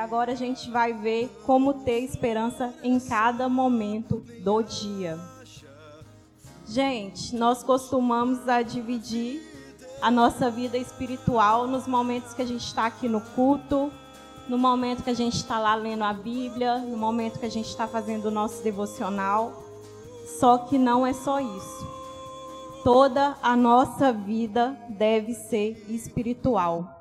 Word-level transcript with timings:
agora 0.00 0.32
a 0.32 0.34
gente 0.34 0.70
vai 0.70 0.94
ver 0.94 1.28
como 1.44 1.74
ter 1.74 2.00
esperança 2.00 2.72
em 2.82 2.98
cada 2.98 3.48
momento 3.48 4.24
do 4.42 4.62
dia. 4.62 5.18
Gente, 6.66 7.36
nós 7.36 7.62
costumamos 7.62 8.48
a 8.48 8.62
dividir 8.62 9.42
a 10.00 10.10
nossa 10.10 10.50
vida 10.50 10.78
espiritual 10.78 11.66
nos 11.66 11.86
momentos 11.86 12.32
que 12.32 12.40
a 12.40 12.46
gente 12.46 12.64
está 12.64 12.86
aqui 12.86 13.08
no 13.08 13.20
culto, 13.20 13.92
no 14.48 14.56
momento 14.56 15.02
que 15.02 15.10
a 15.10 15.14
gente 15.14 15.36
está 15.36 15.58
lá 15.58 15.74
lendo 15.74 16.02
a 16.02 16.12
Bíblia, 16.14 16.78
no 16.78 16.96
momento 16.96 17.38
que 17.38 17.46
a 17.46 17.50
gente 17.50 17.68
está 17.68 17.86
fazendo 17.86 18.26
o 18.26 18.30
nosso 18.30 18.62
devocional. 18.62 19.52
Só 20.38 20.58
que 20.58 20.78
não 20.78 21.06
é 21.06 21.12
só 21.12 21.40
isso. 21.40 21.86
Toda 22.82 23.36
a 23.42 23.54
nossa 23.54 24.12
vida 24.12 24.74
deve 24.88 25.34
ser 25.34 25.84
espiritual. 25.90 26.99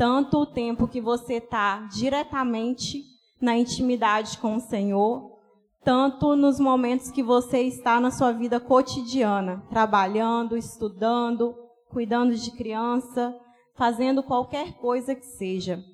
Tanto 0.00 0.38
o 0.38 0.46
tempo 0.46 0.88
que 0.88 0.98
você 0.98 1.34
está 1.34 1.80
diretamente 1.92 3.04
na 3.38 3.58
intimidade 3.58 4.38
com 4.38 4.56
o 4.56 4.60
Senhor, 4.60 5.38
tanto 5.84 6.34
nos 6.34 6.58
momentos 6.58 7.10
que 7.10 7.22
você 7.22 7.64
está 7.64 8.00
na 8.00 8.10
sua 8.10 8.32
vida 8.32 8.58
cotidiana, 8.58 9.62
trabalhando, 9.68 10.56
estudando, 10.56 11.54
cuidando 11.90 12.34
de 12.34 12.50
criança, 12.50 13.38
fazendo 13.76 14.22
qualquer 14.22 14.72
coisa 14.78 15.14
que 15.14 15.26
seja. 15.26 15.84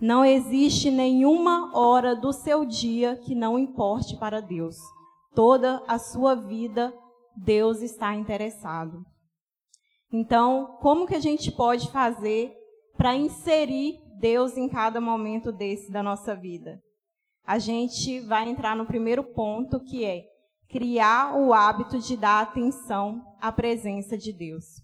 Não 0.00 0.24
existe 0.24 0.88
nenhuma 0.88 1.76
hora 1.76 2.14
do 2.14 2.32
seu 2.32 2.64
dia 2.64 3.16
que 3.16 3.34
não 3.34 3.58
importe 3.58 4.16
para 4.18 4.40
Deus. 4.40 4.76
Toda 5.34 5.82
a 5.88 5.98
sua 5.98 6.36
vida, 6.36 6.94
Deus 7.36 7.82
está 7.82 8.14
interessado. 8.14 9.04
Então, 10.12 10.78
como 10.80 11.08
que 11.08 11.16
a 11.16 11.20
gente 11.20 11.50
pode 11.50 11.90
fazer 11.90 12.56
para 12.98 13.14
inserir 13.14 14.00
Deus 14.18 14.56
em 14.56 14.68
cada 14.68 15.00
momento 15.00 15.52
desse 15.52 15.90
da 15.90 16.02
nossa 16.02 16.34
vida? 16.34 16.82
A 17.46 17.58
gente 17.58 18.18
vai 18.20 18.48
entrar 18.48 18.76
no 18.76 18.84
primeiro 18.84 19.22
ponto, 19.22 19.78
que 19.78 20.04
é 20.04 20.26
criar 20.68 21.34
o 21.38 21.54
hábito 21.54 22.00
de 22.00 22.16
dar 22.16 22.42
atenção 22.42 23.24
à 23.40 23.52
presença 23.52 24.18
de 24.18 24.32
Deus. 24.32 24.82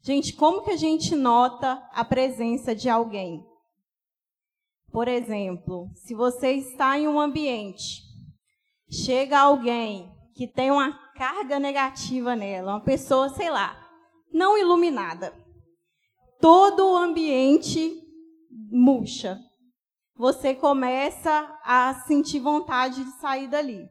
Gente, 0.00 0.32
como 0.32 0.62
que 0.62 0.70
a 0.70 0.76
gente 0.76 1.14
nota 1.14 1.86
a 1.92 2.02
presença 2.02 2.74
de 2.74 2.88
alguém? 2.88 3.46
Por 4.90 5.06
exemplo, 5.06 5.88
se 5.94 6.14
você 6.14 6.52
está 6.52 6.98
em 6.98 7.06
um 7.06 7.20
ambiente, 7.20 8.02
chega 8.90 9.38
alguém 9.38 10.10
que 10.34 10.48
tem 10.48 10.70
uma 10.70 10.92
carga 11.14 11.60
negativa 11.60 12.34
nela, 12.34 12.72
uma 12.72 12.80
pessoa, 12.80 13.28
sei 13.28 13.50
lá, 13.50 13.76
não 14.32 14.56
iluminada. 14.56 15.34
Todo 16.40 16.92
o 16.92 16.96
ambiente 16.96 18.00
murcha. 18.70 19.38
Você 20.16 20.54
começa 20.54 21.58
a 21.64 22.02
sentir 22.06 22.40
vontade 22.40 23.04
de 23.04 23.10
sair 23.20 23.48
dali. 23.48 23.86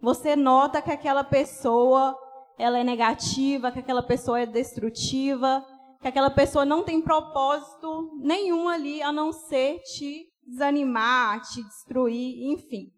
Você 0.00 0.36
nota 0.36 0.82
que 0.82 0.90
aquela 0.90 1.24
pessoa 1.24 2.16
ela 2.58 2.78
é 2.78 2.84
negativa, 2.84 3.72
que 3.72 3.78
aquela 3.78 4.02
pessoa 4.02 4.40
é 4.40 4.46
destrutiva, 4.46 5.64
que 6.00 6.08
aquela 6.08 6.30
pessoa 6.30 6.64
não 6.64 6.82
tem 6.82 7.00
propósito 7.00 8.18
nenhum 8.22 8.68
ali 8.68 9.02
a 9.02 9.10
não 9.10 9.32
ser 9.32 9.80
te 9.80 10.26
desanimar, 10.46 11.40
te 11.42 11.62
destruir, 11.62 12.52
enfim. 12.52 12.90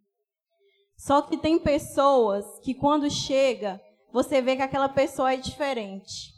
Só 0.97 1.23
que 1.23 1.37
tem 1.37 1.59
pessoas 1.59 2.45
que 2.61 2.75
quando 2.75 3.09
chega, 3.11 3.81
você 4.13 4.41
vê 4.41 4.57
que 4.57 4.63
aquela 4.63 4.89
pessoa 4.89 5.33
é 5.33 5.37
diferente. 5.37 6.33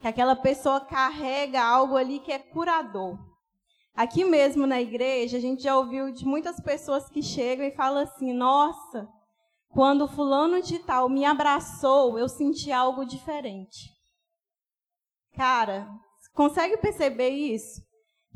Que 0.00 0.08
aquela 0.08 0.36
pessoa 0.36 0.80
carrega 0.80 1.62
algo 1.62 1.96
ali 1.96 2.20
que 2.20 2.32
é 2.32 2.38
curador. 2.38 3.18
Aqui 3.94 4.24
mesmo 4.24 4.64
na 4.64 4.80
igreja, 4.80 5.38
a 5.38 5.40
gente 5.40 5.64
já 5.64 5.76
ouviu 5.76 6.12
de 6.12 6.24
muitas 6.24 6.60
pessoas 6.60 7.08
que 7.08 7.20
chegam 7.20 7.66
e 7.66 7.74
falam 7.74 8.04
assim: 8.04 8.32
"Nossa, 8.32 9.08
quando 9.70 10.06
fulano 10.06 10.62
de 10.62 10.78
tal 10.78 11.08
me 11.08 11.24
abraçou, 11.24 12.16
eu 12.16 12.28
senti 12.28 12.70
algo 12.70 13.04
diferente". 13.04 13.90
Cara, 15.34 15.88
consegue 16.32 16.76
perceber 16.76 17.30
isso? 17.30 17.82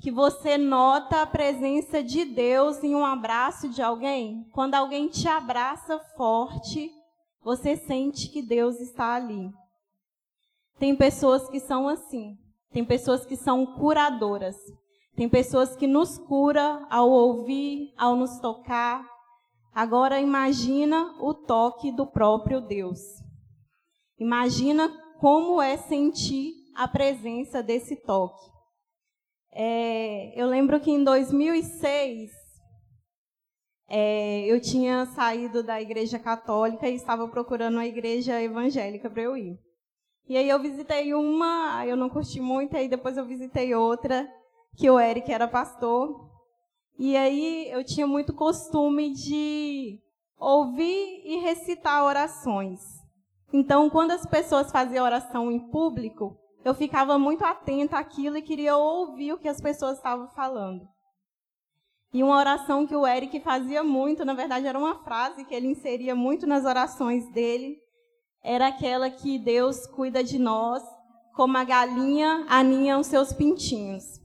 Que 0.00 0.10
você 0.10 0.58
nota 0.58 1.22
a 1.22 1.26
presença 1.26 2.02
de 2.02 2.24
Deus 2.24 2.82
em 2.82 2.96
um 2.96 3.06
abraço 3.06 3.68
de 3.68 3.80
alguém? 3.80 4.44
Quando 4.52 4.74
alguém 4.74 5.06
te 5.06 5.28
abraça 5.28 5.96
forte, 6.16 6.90
você 7.40 7.76
sente 7.76 8.28
que 8.30 8.42
Deus 8.42 8.80
está 8.80 9.14
ali. 9.14 9.48
Tem 10.82 10.96
pessoas 10.96 11.48
que 11.48 11.60
são 11.60 11.86
assim. 11.86 12.36
Tem 12.72 12.84
pessoas 12.84 13.24
que 13.24 13.36
são 13.36 13.64
curadoras. 13.64 14.56
Tem 15.14 15.28
pessoas 15.28 15.76
que 15.76 15.86
nos 15.86 16.18
cura 16.18 16.84
ao 16.90 17.08
ouvir, 17.08 17.94
ao 17.96 18.16
nos 18.16 18.40
tocar. 18.40 19.08
Agora 19.72 20.20
imagina 20.20 21.14
o 21.20 21.34
toque 21.34 21.92
do 21.92 22.04
próprio 22.04 22.60
Deus. 22.60 22.98
Imagina 24.18 24.92
como 25.20 25.62
é 25.62 25.76
sentir 25.76 26.52
a 26.74 26.88
presença 26.88 27.62
desse 27.62 27.94
toque. 28.02 28.50
É, 29.52 30.32
eu 30.34 30.48
lembro 30.48 30.80
que 30.80 30.90
em 30.90 31.04
2006 31.04 32.28
é, 33.88 34.46
eu 34.46 34.60
tinha 34.60 35.06
saído 35.06 35.62
da 35.62 35.80
igreja 35.80 36.18
católica 36.18 36.88
e 36.88 36.96
estava 36.96 37.28
procurando 37.28 37.74
uma 37.74 37.86
igreja 37.86 38.42
evangélica 38.42 39.08
para 39.08 39.22
eu 39.22 39.36
ir. 39.36 39.71
E 40.28 40.36
aí 40.36 40.48
eu 40.48 40.58
visitei 40.60 41.12
uma, 41.14 41.84
eu 41.86 41.96
não 41.96 42.08
curti 42.08 42.40
muito, 42.40 42.76
aí 42.76 42.88
depois 42.88 43.16
eu 43.16 43.24
visitei 43.24 43.74
outra, 43.74 44.28
que 44.76 44.88
o 44.88 44.98
Eric 44.98 45.30
era 45.32 45.48
pastor. 45.48 46.30
E 46.98 47.16
aí 47.16 47.68
eu 47.70 47.84
tinha 47.84 48.06
muito 48.06 48.32
costume 48.32 49.12
de 49.12 49.98
ouvir 50.38 51.22
e 51.24 51.38
recitar 51.38 52.04
orações. 52.04 52.80
Então, 53.52 53.90
quando 53.90 54.12
as 54.12 54.24
pessoas 54.24 54.70
faziam 54.70 55.04
oração 55.04 55.50
em 55.50 55.58
público, 55.70 56.36
eu 56.64 56.74
ficava 56.74 57.18
muito 57.18 57.44
atenta 57.44 57.98
àquilo 57.98 58.36
e 58.36 58.42
queria 58.42 58.76
ouvir 58.76 59.32
o 59.32 59.38
que 59.38 59.48
as 59.48 59.60
pessoas 59.60 59.96
estavam 59.96 60.28
falando. 60.28 60.86
E 62.14 62.22
uma 62.22 62.36
oração 62.36 62.86
que 62.86 62.94
o 62.94 63.06
Eric 63.06 63.40
fazia 63.40 63.82
muito, 63.82 64.24
na 64.24 64.34
verdade 64.34 64.66
era 64.66 64.78
uma 64.78 65.02
frase 65.02 65.44
que 65.44 65.54
ele 65.54 65.68
inseria 65.68 66.14
muito 66.14 66.46
nas 66.46 66.64
orações 66.64 67.26
dele, 67.32 67.78
era 68.42 68.68
aquela 68.68 69.08
que 69.10 69.38
Deus 69.38 69.86
cuida 69.86 70.22
de 70.22 70.38
nós 70.38 70.82
como 71.34 71.56
a 71.56 71.64
galinha 71.64 72.44
aninha 72.48 72.98
os 72.98 73.06
seus 73.06 73.32
pintinhos. 73.32 74.20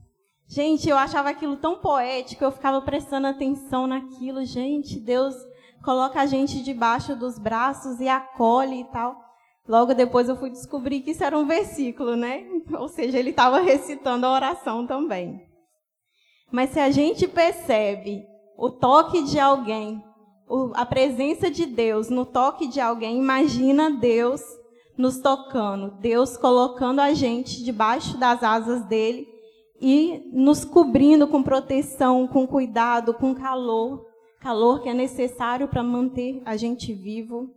Gente, 0.47 0.89
eu 0.89 0.97
achava 0.97 1.29
aquilo 1.29 1.57
tão 1.57 1.77
poético, 1.77 2.43
eu 2.43 2.51
ficava 2.51 2.81
prestando 2.81 3.27
atenção 3.27 3.85
naquilo. 3.85 4.45
Gente, 4.45 4.99
Deus 4.99 5.35
coloca 5.83 6.21
a 6.21 6.25
gente 6.25 6.63
debaixo 6.63 7.15
dos 7.15 7.37
braços 7.37 7.99
e 7.99 8.07
acolhe 8.07 8.81
e 8.81 8.85
tal. 8.85 9.15
Logo 9.67 9.93
depois 9.93 10.29
eu 10.29 10.37
fui 10.37 10.49
descobrir 10.49 11.01
que 11.01 11.11
isso 11.11 11.23
era 11.23 11.37
um 11.37 11.45
versículo, 11.45 12.15
né? 12.15 12.45
Ou 12.79 12.87
seja, 12.87 13.19
ele 13.19 13.31
estava 13.31 13.59
recitando 13.59 14.25
a 14.25 14.33
oração 14.33 14.87
também. 14.87 15.45
Mas 16.49 16.69
se 16.69 16.79
a 16.79 16.89
gente 16.89 17.27
percebe 17.27 18.25
o 18.57 18.71
toque 18.71 19.23
de 19.23 19.37
alguém, 19.37 20.01
a 20.73 20.85
presença 20.85 21.51
de 21.51 21.65
Deus 21.65 22.09
no 22.09 22.25
toque 22.25 22.67
de 22.67 22.79
alguém, 22.79 23.17
imagina 23.17 23.91
Deus 23.91 24.41
nos 24.97 25.19
tocando, 25.19 25.91
Deus 25.99 26.37
colocando 26.37 26.99
a 26.99 27.13
gente 27.13 27.63
debaixo 27.63 28.17
das 28.17 28.41
asas 28.41 28.83
dele 28.85 29.27
e 29.79 30.29
nos 30.33 30.65
cobrindo 30.65 31.27
com 31.27 31.43
proteção, 31.43 32.27
com 32.27 32.47
cuidado, 32.47 33.13
com 33.13 33.35
calor, 33.35 34.05
calor 34.39 34.81
que 34.81 34.89
é 34.89 34.93
necessário 34.93 35.67
para 35.67 35.83
manter 35.83 36.41
a 36.45 36.57
gente 36.57 36.93
vivo. 36.93 37.53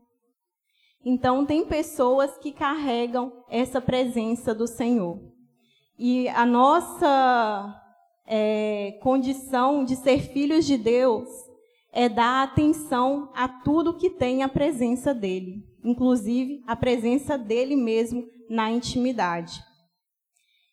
Então, 1.02 1.46
tem 1.46 1.64
pessoas 1.64 2.36
que 2.36 2.52
carregam 2.52 3.32
essa 3.48 3.80
presença 3.80 4.54
do 4.54 4.66
Senhor. 4.66 5.18
E 5.98 6.28
a 6.28 6.44
nossa 6.44 7.74
é, 8.26 8.98
condição 9.02 9.82
de 9.82 9.96
ser 9.96 10.20
filhos 10.20 10.66
de 10.66 10.76
Deus 10.76 11.26
é 11.92 12.08
dar 12.08 12.44
atenção 12.44 13.30
a 13.34 13.48
tudo 13.48 13.96
que 13.96 14.10
tem 14.10 14.42
a 14.42 14.48
presença 14.48 15.12
dele, 15.12 15.64
inclusive 15.84 16.62
a 16.66 16.76
presença 16.76 17.36
dele 17.36 17.76
mesmo 17.76 18.24
na 18.48 18.70
intimidade. 18.70 19.62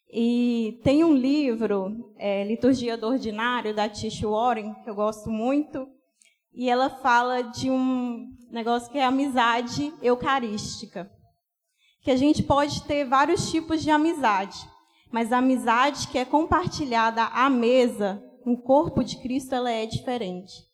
E 0.09 0.79
tem 0.83 1.03
um 1.03 1.13
livro, 1.13 2.13
é, 2.17 2.43
Liturgia 2.43 2.97
do 2.97 3.07
Ordinário, 3.07 3.75
da 3.75 3.89
Tish 3.89 4.21
Warren, 4.21 4.73
que 4.83 4.89
eu 4.89 4.95
gosto 4.95 5.29
muito, 5.29 5.87
e 6.53 6.69
ela 6.69 6.89
fala 6.89 7.41
de 7.41 7.69
um 7.69 8.25
negócio 8.49 8.91
que 8.91 8.97
é 8.97 9.05
amizade 9.05 9.93
eucarística. 10.01 11.11
Que 12.01 12.11
a 12.11 12.15
gente 12.15 12.41
pode 12.41 12.83
ter 12.83 13.05
vários 13.05 13.51
tipos 13.51 13.83
de 13.83 13.91
amizade, 13.91 14.57
mas 15.11 15.33
a 15.33 15.39
amizade 15.39 16.07
que 16.07 16.17
é 16.17 16.23
compartilhada 16.23 17.23
à 17.25 17.49
mesa, 17.49 18.23
no 18.45 18.57
corpo 18.57 19.03
de 19.03 19.17
Cristo, 19.17 19.53
ela 19.53 19.69
é 19.69 19.85
diferente. 19.85 20.66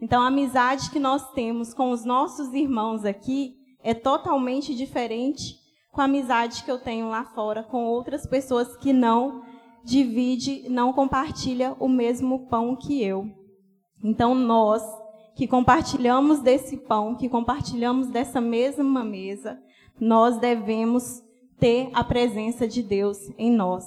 Então, 0.00 0.22
a 0.22 0.26
amizade 0.26 0.90
que 0.90 0.98
nós 0.98 1.30
temos 1.32 1.72
com 1.72 1.90
os 1.90 2.04
nossos 2.04 2.52
irmãos 2.52 3.04
aqui 3.04 3.54
é 3.82 3.94
totalmente 3.94 4.74
diferente 4.74 5.56
com 5.92 6.02
a 6.02 6.04
amizade 6.04 6.62
que 6.62 6.70
eu 6.70 6.78
tenho 6.78 7.08
lá 7.08 7.24
fora 7.24 7.62
com 7.62 7.86
outras 7.86 8.26
pessoas 8.26 8.76
que 8.76 8.92
não 8.92 9.42
divide, 9.82 10.68
não 10.68 10.92
compartilha 10.92 11.74
o 11.80 11.88
mesmo 11.88 12.46
pão 12.48 12.76
que 12.76 13.02
eu. 13.02 13.30
Então 14.04 14.34
nós 14.34 14.82
que 15.34 15.46
compartilhamos 15.46 16.40
desse 16.40 16.76
pão, 16.76 17.14
que 17.14 17.28
compartilhamos 17.28 18.08
dessa 18.08 18.40
mesma 18.40 19.04
mesa, 19.04 19.58
nós 19.98 20.38
devemos 20.38 21.22
ter 21.58 21.90
a 21.94 22.02
presença 22.02 22.66
de 22.66 22.82
Deus 22.82 23.18
em 23.38 23.50
nós. 23.50 23.86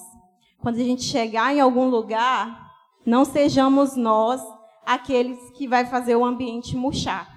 Quando 0.59 0.75
a 0.75 0.83
gente 0.83 1.03
chegar 1.03 1.53
em 1.53 1.59
algum 1.59 1.89
lugar, 1.89 2.69
não 3.05 3.25
sejamos 3.25 3.95
nós 3.95 4.41
aqueles 4.89 5.51
que 5.51 5.67
vai 5.67 5.85
fazer 5.85 6.15
o 6.15 6.25
ambiente 6.25 6.75
murchar. 6.75 7.29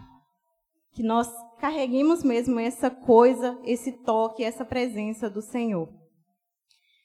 Que 0.95 1.03
nós 1.03 1.31
carreguemos 1.59 2.25
mesmo 2.25 2.59
essa 2.59 2.89
coisa, 2.89 3.61
esse 3.63 3.93
toque, 3.93 4.43
essa 4.43 4.65
presença 4.65 5.29
do 5.29 5.43
Senhor. 5.43 5.87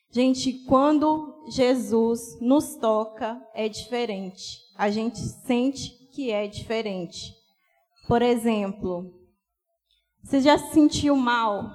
Gente, 0.10 0.54
quando 0.64 1.44
Jesus 1.50 2.40
nos 2.40 2.78
toca, 2.78 3.46
é 3.54 3.68
diferente. 3.68 4.58
A 4.78 4.90
gente 4.90 5.20
sente 5.20 5.90
que 6.14 6.32
é 6.32 6.48
diferente. 6.48 7.36
Por 8.08 8.22
exemplo, 8.22 9.14
você 10.24 10.40
já 10.40 10.58
se 10.58 10.74
sentiu 10.74 11.18
mal? 11.18 11.70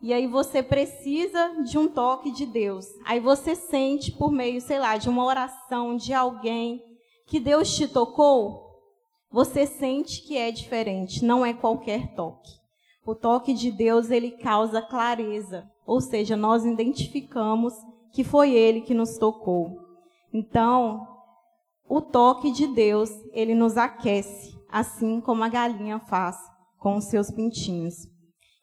E 0.00 0.12
aí 0.12 0.28
você 0.28 0.62
precisa 0.62 1.60
de 1.64 1.76
um 1.76 1.88
toque 1.88 2.30
de 2.30 2.46
Deus. 2.46 2.86
Aí 3.04 3.18
você 3.18 3.56
sente 3.56 4.12
por 4.12 4.30
meio, 4.30 4.60
sei 4.60 4.78
lá, 4.78 4.96
de 4.96 5.08
uma 5.08 5.24
oração 5.24 5.96
de 5.96 6.14
alguém 6.14 6.89
que 7.30 7.38
Deus 7.38 7.76
te 7.76 7.86
tocou, 7.86 8.60
você 9.30 9.64
sente 9.64 10.20
que 10.22 10.36
é 10.36 10.50
diferente, 10.50 11.24
não 11.24 11.46
é 11.46 11.54
qualquer 11.54 12.12
toque. 12.16 12.50
O 13.06 13.14
toque 13.14 13.54
de 13.54 13.70
Deus, 13.70 14.10
ele 14.10 14.32
causa 14.32 14.82
clareza, 14.82 15.70
ou 15.86 16.00
seja, 16.00 16.36
nós 16.36 16.64
identificamos 16.64 17.72
que 18.12 18.24
foi 18.24 18.52
ele 18.52 18.80
que 18.80 18.92
nos 18.92 19.16
tocou. 19.16 19.78
Então, 20.34 21.06
o 21.88 22.00
toque 22.00 22.50
de 22.50 22.66
Deus, 22.66 23.10
ele 23.32 23.54
nos 23.54 23.76
aquece, 23.76 24.58
assim 24.68 25.20
como 25.20 25.44
a 25.44 25.48
galinha 25.48 26.00
faz 26.00 26.36
com 26.80 26.96
os 26.96 27.04
seus 27.04 27.30
pintinhos. 27.30 28.08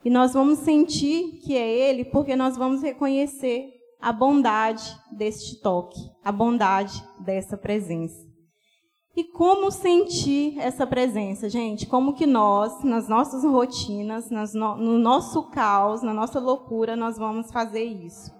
E 0.03 0.09
nós 0.09 0.33
vamos 0.33 0.59
sentir 0.59 1.39
que 1.39 1.55
é 1.55 1.69
ele 1.69 2.03
porque 2.03 2.35
nós 2.35 2.57
vamos 2.57 2.81
reconhecer 2.81 3.69
a 4.01 4.11
bondade 4.11 4.93
deste 5.09 5.61
toque, 5.61 5.99
a 6.21 6.33
bondade 6.33 7.01
dessa 7.21 7.55
presença. 7.55 8.26
E 9.17 9.23
como 9.23 9.71
sentir 9.71 10.59
essa 10.59 10.85
presença, 10.85 11.49
gente? 11.49 11.87
Como 11.87 12.13
que 12.13 12.27
nós, 12.27 12.83
nas 12.83 13.09
nossas 13.09 13.43
rotinas, 13.43 14.29
no, 14.29 14.77
no 14.77 14.99
nosso 14.99 15.49
caos, 15.49 16.03
na 16.03 16.13
nossa 16.13 16.39
loucura, 16.39 16.95
nós 16.95 17.17
vamos 17.17 17.51
fazer 17.51 17.83
isso? 17.83 18.31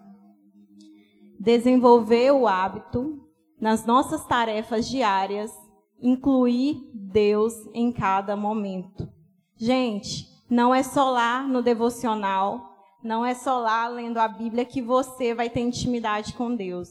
Desenvolver 1.40 2.30
o 2.32 2.48
hábito 2.48 3.20
nas 3.60 3.88
nossas 3.88 4.24
tarefas 4.28 4.88
diárias, 4.88 5.52
incluir 6.00 6.80
Deus 6.94 7.56
em 7.74 7.92
cada 7.92 8.36
momento. 8.36 9.10
Gente, 9.56 10.28
não 10.48 10.76
é 10.76 10.84
só 10.84 11.10
lá 11.10 11.42
no 11.42 11.64
devocional, 11.64 12.62
não 13.04 13.26
é 13.26 13.34
só 13.34 13.58
lá 13.58 13.88
lendo 13.88 14.20
a 14.20 14.28
Bíblia 14.28 14.64
que 14.64 14.84
você 14.84 15.34
vai 15.34 15.50
ter 15.50 15.62
intimidade 15.62 16.36
com 16.36 16.56
Deus. 16.56 16.90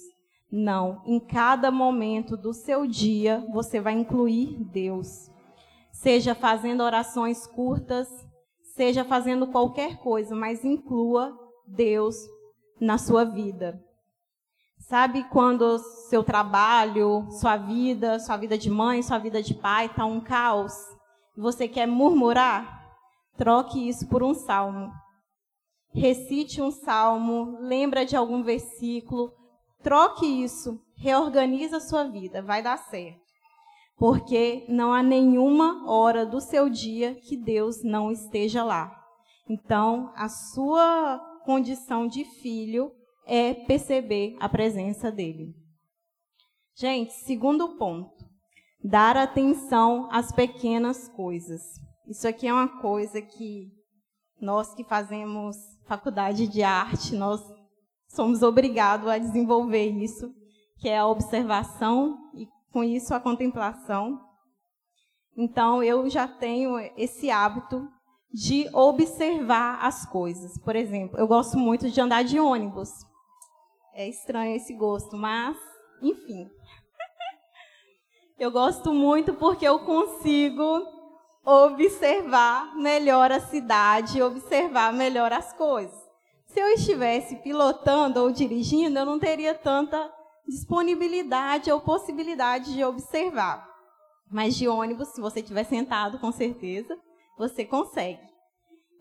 Não, 0.51 1.03
em 1.05 1.19
cada 1.19 1.71
momento 1.71 2.37
do 2.37 2.53
seu 2.53 2.87
dia 2.87 3.45
você 3.53 3.81
vai 3.81 3.95
incluir 3.95 4.57
Deus. 4.65 5.31
Seja 5.93 6.35
fazendo 6.35 6.83
orações 6.83 7.47
curtas, 7.47 8.09
seja 8.75 9.05
fazendo 9.05 9.47
qualquer 9.49 9.99
coisa, 9.99 10.37
mas 10.37 10.65
inclua 10.65 11.37
Deus 11.67 12.17
na 12.81 12.99
sua 12.99 13.25
vida. 13.25 13.83
Sabe 14.79 15.25
quando 15.25 15.79
seu 15.79 16.23
trabalho, 16.23 17.27
sua 17.33 17.57
vida, 17.57 18.21
sua 18.21 18.37
vida 18.37 18.57
de 18.57 18.71
mãe, 18.71 19.03
sua 19.03 19.19
vida 19.19 19.43
de 19.43 19.53
pai 19.53 19.87
está 19.87 20.05
um 20.05 20.21
caos? 20.21 20.73
Você 21.37 21.67
quer 21.67 21.87
murmurar? 21.87 22.87
Troque 23.37 23.89
isso 23.89 24.07
por 24.09 24.23
um 24.23 24.33
salmo. 24.33 24.93
Recite 25.93 26.63
um 26.63 26.71
salmo, 26.71 27.59
lembra 27.61 28.05
de 28.05 28.15
algum 28.15 28.43
versículo, 28.43 29.33
troque 29.87 30.27
isso, 30.27 30.83
reorganiza 30.97 31.77
a 31.77 31.81
sua 31.81 32.03
vida, 32.09 32.43
vai 32.43 32.61
dar 32.61 32.77
certo. 32.77 33.21
Porque 33.97 34.67
não 34.69 34.93
há 34.93 35.01
nenhuma 35.01 35.89
hora 35.89 36.27
do 36.27 36.41
seu 36.41 36.69
dia 36.69 37.15
que 37.15 37.37
Deus 37.37 37.85
não 37.85 38.11
esteja 38.11 38.65
lá. 38.65 38.93
Então, 39.49 40.13
a 40.17 40.29
sua 40.29 41.21
condição 41.45 42.09
de 42.09 42.25
filho 42.25 42.91
é 43.29 43.55
perceber 43.55 44.37
a 44.41 44.49
presença 44.49 45.13
dele. 45.13 45.55
Gente, 46.77 47.13
segundo 47.13 47.77
ponto, 47.79 48.27
dar 48.83 49.17
atenção 49.17 50.09
às 50.11 50.33
pequenas 50.33 51.09
coisas. 51.11 51.63
Isso 52.09 52.27
aqui 52.27 52.49
é 52.49 52.53
uma 52.53 52.81
coisa 52.81 53.23
que 53.23 53.71
nós 54.41 54.75
que 54.75 54.83
fazemos 54.83 55.57
faculdade 55.87 56.49
de 56.49 56.65
arte, 56.65 57.15
nós 57.15 57.41
somos 58.17 58.43
obrigados 58.43 59.07
a 59.07 59.19
desenvolver 59.19 59.91
isso, 59.91 60.35
que 60.79 60.89
é 60.89 60.99
a 60.99 61.07
observação 61.07 62.19
e 62.35 62.49
com 62.73 62.83
isso 62.83 63.15
a 63.15 63.21
contemplação. 63.21 64.19
Então 65.37 65.83
eu 65.83 66.09
já 66.09 66.27
tenho 66.27 66.79
esse 66.97 67.31
hábito 67.31 67.87
de 68.33 68.69
observar 68.73 69.85
as 69.85 70.07
coisas. 70.07 70.59
Por 70.59 70.75
exemplo, 70.75 71.19
eu 71.19 71.27
gosto 71.29 71.59
muito 71.59 71.91
de 71.91 72.01
andar 72.01 72.25
de 72.25 72.41
ônibus. 72.41 72.91
É 73.95 74.09
estranho 74.09 74.57
esse 74.57 74.75
gosto, 74.75 75.17
mas, 75.17 75.57
enfim. 76.03 76.51
eu 78.39 78.51
gosto 78.51 78.93
muito 78.93 79.35
porque 79.35 79.67
eu 79.67 79.79
consigo 79.81 80.83
observar 81.45 82.75
melhor 82.77 83.31
a 83.31 83.41
cidade, 83.41 84.21
observar 84.21 84.93
melhor 84.93 85.33
as 85.33 85.53
coisas. 85.53 86.06
Se 86.57 86.61
eu 86.63 86.69
estivesse 86.69 87.37
pilotando 87.37 88.19
ou 88.19 88.31
dirigindo, 88.31 88.99
eu 88.99 89.05
não 89.05 89.19
teria 89.19 89.53
tanta 89.53 90.11
disponibilidade 90.49 91.71
ou 91.71 91.83
possibilidade 91.83 92.73
de 92.73 92.83
observar. 92.83 93.69
Mas 94.33 94.57
de 94.57 94.67
ônibus, 94.67 95.09
se 95.09 95.21
você 95.21 95.41
estiver 95.41 95.65
sentado, 95.65 96.19
com 96.19 96.33
certeza, 96.33 96.99
você 97.37 97.63
consegue. 97.63 98.23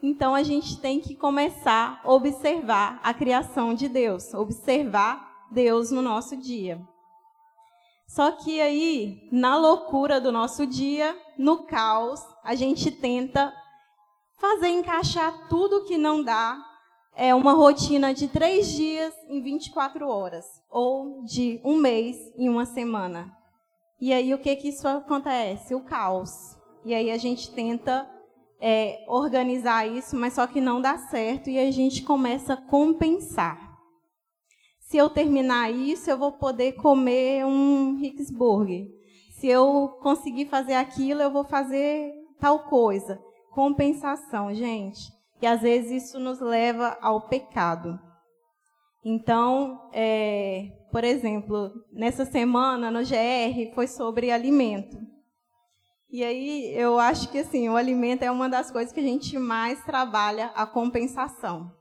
Então 0.03 0.35
a 0.35 0.43
gente 0.43 0.81
tem 0.81 0.99
que 0.99 1.15
começar 1.15 2.01
a 2.03 2.11
observar 2.11 2.99
a 3.01 3.13
criação 3.13 3.73
de 3.73 3.87
Deus, 3.87 4.33
observar 4.33 5.47
Deus 5.49 5.91
no 5.91 6.01
nosso 6.01 6.35
dia. 6.35 6.85
Só 8.05 8.33
que 8.33 8.59
aí, 8.59 9.29
na 9.31 9.55
loucura 9.55 10.19
do 10.19 10.29
nosso 10.29 10.67
dia, 10.67 11.17
no 11.37 11.63
caos, 11.63 12.19
a 12.43 12.53
gente 12.53 12.91
tenta 12.91 13.53
fazer 14.41 14.67
encaixar 14.67 15.47
tudo 15.47 15.85
que 15.85 15.97
não 15.97 16.21
dá. 16.21 16.74
É 17.17 17.33
uma 17.33 17.53
rotina 17.53 18.13
de 18.13 18.27
três 18.27 18.67
dias 18.73 19.13
em 19.29 19.41
24 19.41 20.05
horas, 20.05 20.45
ou 20.69 21.23
de 21.23 21.61
um 21.63 21.77
mês 21.77 22.17
em 22.37 22.49
uma 22.49 22.65
semana. 22.65 23.33
E 24.01 24.11
aí 24.11 24.33
o 24.33 24.37
que 24.37 24.53
que 24.57 24.67
isso 24.67 24.85
acontece? 24.85 25.73
O 25.73 25.79
caos. 25.79 26.57
E 26.83 26.93
aí 26.93 27.09
a 27.09 27.17
gente 27.17 27.51
tenta 27.51 28.05
é, 28.59 29.05
organizar 29.07 29.87
isso, 29.87 30.15
mas 30.17 30.33
só 30.33 30.45
que 30.45 30.59
não 30.59 30.81
dá 30.81 30.97
certo 30.97 31.49
e 31.49 31.57
a 31.57 31.71
gente 31.71 32.03
começa 32.03 32.53
a 32.53 32.61
compensar. 32.61 33.65
Se 34.81 34.97
eu 34.97 35.09
terminar 35.09 35.71
isso, 35.71 36.09
eu 36.11 36.17
vou 36.17 36.33
poder 36.33 36.73
comer 36.73 37.45
um 37.45 37.95
Ricksburger. 37.95 38.87
Se 39.39 39.47
eu 39.47 39.97
conseguir 40.01 40.47
fazer 40.47 40.73
aquilo, 40.73 41.21
eu 41.21 41.31
vou 41.31 41.45
fazer 41.45 42.11
tal 42.39 42.67
coisa. 42.67 43.19
Compensação, 43.51 44.53
gente. 44.53 45.14
E 45.41 45.47
às 45.47 45.61
vezes 45.61 46.05
isso 46.05 46.19
nos 46.19 46.39
leva 46.39 46.97
ao 47.01 47.27
pecado. 47.27 47.99
Então, 49.03 49.89
é, 49.93 50.71
por 50.91 51.03
exemplo, 51.03 51.71
nessa 51.91 52.25
semana 52.25 52.89
no 52.89 53.01
GR 53.01 53.73
foi 53.75 53.87
sobre 53.87 54.31
alimento. 54.31 54.97
E 56.09 56.23
aí 56.23 56.73
eu 56.75 56.97
acho 56.97 57.29
que 57.29 57.39
assim, 57.39 57.67
o 57.69 57.75
alimento 57.75 58.23
é 58.23 58.31
uma 58.31 58.47
das 58.47 58.71
coisas 58.71 58.93
que 58.93 58.99
a 58.99 59.03
gente 59.03 59.37
mais 59.37 59.83
trabalha 59.83 60.47
a 60.55 60.65
compensação. 60.65 61.71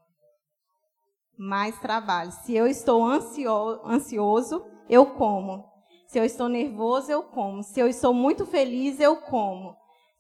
Mais 1.39 1.79
trabalho. 1.81 2.33
Se 2.45 2.55
eu 2.55 2.67
estou 2.67 3.05
ansio 3.05 3.51
ansioso, 3.87 4.65
eu 4.89 5.07
como. 5.07 5.65
Se 6.07 6.19
eu 6.19 6.25
estou 6.25 6.49
nervoso, 6.49 7.11
eu 7.11 7.23
como. 7.23 7.63
Se 7.63 7.81
eu 7.81 7.89
estou 7.89 8.13
muito 8.13 8.45
feliz, 8.45 9.01
eu 9.01 9.17
como. 9.17 9.77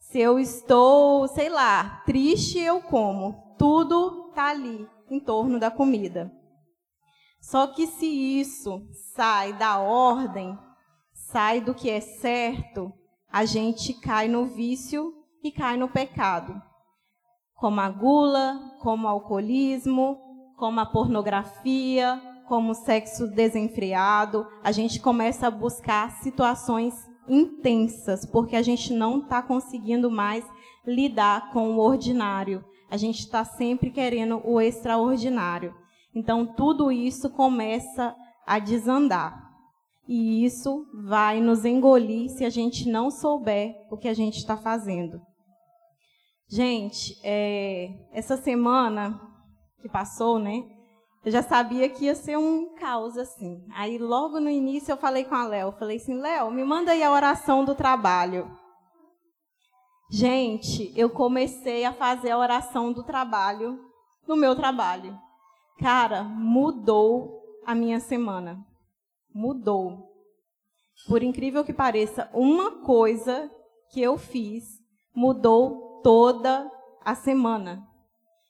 Se 0.09 0.21
eu 0.21 0.39
estou, 0.39 1.27
sei 1.27 1.49
lá, 1.49 2.03
triste, 2.07 2.59
eu 2.59 2.81
como. 2.81 3.57
Tudo 3.59 4.29
está 4.29 4.51
ali 4.51 4.89
em 5.11 5.19
torno 5.19 5.59
da 5.59 5.71
comida. 5.71 6.33
Só 7.41 7.67
que 7.67 7.87
se 7.87 8.07
isso 8.07 8.87
sai 9.15 9.53
da 9.55 9.79
ordem, 9.79 10.57
sai 11.13 11.61
do 11.61 11.75
que 11.75 11.91
é 11.91 12.01
certo, 12.01 12.93
a 13.31 13.45
gente 13.45 13.93
cai 13.95 14.29
no 14.29 14.47
vício 14.47 15.13
e 15.43 15.51
cai 15.51 15.77
no 15.77 15.89
pecado, 15.89 16.55
como 17.55 17.81
a 17.81 17.91
gula, 17.91 18.77
como 18.81 19.07
o 19.07 19.11
alcoolismo, 19.11 20.19
como 20.57 20.81
a 20.81 20.87
pornografia, 20.87 22.21
como 22.47 22.75
sexo 22.75 23.27
desenfreado, 23.27 24.47
a 24.63 24.71
gente 24.71 25.01
começa 25.01 25.49
a 25.49 25.51
buscar 25.51 26.11
situações 26.23 26.95
intensas, 27.29 28.25
porque 28.27 28.57
a 28.57 28.63
gente 28.63 28.93
não 28.93 29.21
está 29.21 29.43
conseguindo 29.43 30.11
mais 30.11 30.45
lidar 30.87 31.51
com 31.53 31.75
o 31.75 31.79
ordinário. 31.79 32.65
A 32.91 32.97
gente 32.97 33.21
está 33.21 33.45
sempre 33.45 33.91
querendo 33.91 34.41
o 34.45 34.61
extraordinário. 34.61 35.75
Então, 36.15 36.47
tudo 36.47 36.93
isso 36.93 37.31
começa 37.31 38.15
a 38.47 38.59
desandar. 38.59 39.43
E 40.07 40.45
isso 40.45 40.87
vai 41.07 41.41
nos 41.41 41.65
engolir 41.65 42.29
se 42.29 42.45
a 42.45 42.51
gente 42.51 42.89
não 42.89 43.11
souber 43.11 43.75
o 43.91 43.97
que 43.97 44.07
a 44.07 44.15
gente 44.15 44.37
está 44.37 44.57
fazendo. 44.57 45.21
Gente, 46.47 47.19
é, 47.25 47.91
essa 48.13 48.37
semana 48.37 49.19
que 49.81 49.89
passou, 49.89 50.39
né? 50.39 50.63
Eu 51.25 51.33
já 51.33 51.43
sabia 51.43 51.89
que 51.89 52.05
ia 52.05 52.15
ser 52.15 52.37
um 52.37 52.75
caos 52.75 53.17
assim. 53.17 53.67
Aí 53.75 53.97
logo 53.97 54.39
no 54.39 54.51
início 54.51 54.93
eu 54.93 54.97
falei 54.97 55.25
com 55.25 55.35
a 55.35 55.47
Léo, 55.47 55.73
falei 55.73 55.97
assim, 55.97 56.21
Léo, 56.21 56.51
me 56.51 56.63
manda 56.63 56.93
aí 56.93 57.03
a 57.03 57.11
oração 57.11 57.65
do 57.65 57.75
trabalho. 57.75 58.51
Gente, 60.11 60.93
eu 60.95 61.09
comecei 61.09 61.85
a 61.85 61.93
fazer 61.93 62.31
a 62.31 62.39
oração 62.39 62.93
do 62.93 63.03
trabalho 63.03 63.81
no 64.29 64.37
meu 64.37 64.55
trabalho. 64.55 65.19
Cara, 65.79 66.23
mudou 66.23 67.43
a 67.67 67.75
minha 67.75 68.01
semana. 68.01 68.63
Mudou. 69.35 70.11
Por 71.09 71.23
incrível 71.23 71.65
que 71.65 71.73
pareça, 71.73 72.31
uma 72.35 72.83
coisa 72.83 73.51
que 73.91 74.01
eu 74.01 74.19
fiz 74.19 74.65
mudou 75.15 76.01
toda 76.03 76.71
a 77.03 77.15
semana. 77.15 77.83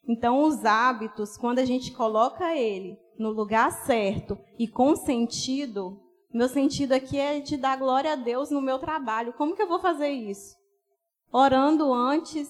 Então, 0.06 0.42
os 0.42 0.64
hábitos, 0.64 1.36
quando 1.36 1.58
a 1.58 1.64
gente 1.64 1.92
coloca 1.92 2.54
ele 2.54 2.98
no 3.18 3.30
lugar 3.30 3.70
certo 3.70 4.38
e 4.58 4.68
com 4.68 4.94
sentido, 4.94 6.00
meu 6.32 6.48
sentido 6.48 6.92
aqui 6.92 7.18
é 7.18 7.40
de 7.40 7.56
dar 7.56 7.78
glória 7.78 8.12
a 8.12 8.16
Deus 8.16 8.50
no 8.50 8.60
meu 8.60 8.78
trabalho. 8.78 9.32
Como 9.32 9.54
que 9.54 9.62
eu 9.62 9.68
vou 9.68 9.78
fazer 9.78 10.10
isso? 10.10 10.54
Orando 11.32 11.92
antes, 11.92 12.48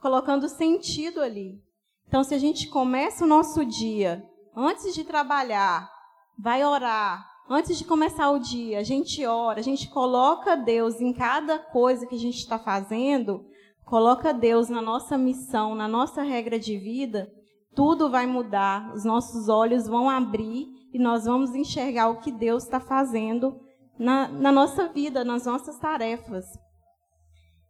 colocando 0.00 0.48
sentido 0.48 1.20
ali. 1.20 1.62
Então, 2.06 2.22
se 2.22 2.34
a 2.34 2.38
gente 2.38 2.68
começa 2.68 3.24
o 3.24 3.28
nosso 3.28 3.64
dia, 3.64 4.22
antes 4.54 4.94
de 4.94 5.04
trabalhar, 5.04 5.90
vai 6.38 6.64
orar, 6.64 7.26
antes 7.48 7.78
de 7.78 7.84
começar 7.84 8.30
o 8.30 8.38
dia, 8.38 8.78
a 8.78 8.82
gente 8.82 9.24
ora, 9.24 9.60
a 9.60 9.62
gente 9.62 9.88
coloca 9.88 10.56
Deus 10.56 11.00
em 11.00 11.12
cada 11.12 11.58
coisa 11.58 12.06
que 12.06 12.14
a 12.14 12.18
gente 12.18 12.38
está 12.38 12.58
fazendo, 12.58 13.46
coloca 13.94 14.34
Deus 14.34 14.68
na 14.68 14.82
nossa 14.82 15.16
missão, 15.16 15.72
na 15.72 15.86
nossa 15.86 16.20
regra 16.20 16.58
de 16.58 16.76
vida, 16.76 17.32
tudo 17.76 18.10
vai 18.10 18.26
mudar, 18.26 18.92
os 18.92 19.04
nossos 19.04 19.48
olhos 19.48 19.86
vão 19.86 20.10
abrir 20.10 20.66
e 20.92 20.98
nós 20.98 21.26
vamos 21.26 21.54
enxergar 21.54 22.08
o 22.08 22.18
que 22.18 22.32
Deus 22.32 22.64
está 22.64 22.80
fazendo 22.80 23.56
na, 23.96 24.26
na 24.26 24.50
nossa 24.50 24.88
vida, 24.88 25.24
nas 25.24 25.46
nossas 25.46 25.78
tarefas. 25.78 26.44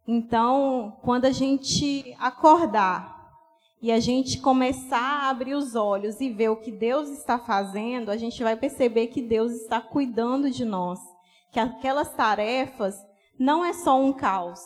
Então, 0.07 0.97
quando 1.03 1.25
a 1.25 1.31
gente 1.31 2.15
acordar 2.17 3.29
e 3.79 3.91
a 3.91 3.99
gente 3.99 4.41
começar 4.41 5.25
a 5.25 5.29
abrir 5.29 5.53
os 5.53 5.75
olhos 5.75 6.19
e 6.19 6.31
ver 6.31 6.49
o 6.49 6.59
que 6.59 6.71
Deus 6.71 7.07
está 7.09 7.37
fazendo, 7.37 8.09
a 8.09 8.17
gente 8.17 8.41
vai 8.41 8.55
perceber 8.55 9.09
que 9.09 9.21
Deus 9.21 9.51
está 9.51 9.79
cuidando 9.79 10.49
de 10.49 10.65
nós, 10.65 10.97
que 11.51 11.59
aquelas 11.59 12.11
tarefas 12.15 12.95
não 13.39 13.63
é 13.63 13.73
só 13.73 14.01
um 14.01 14.11
caos, 14.11 14.59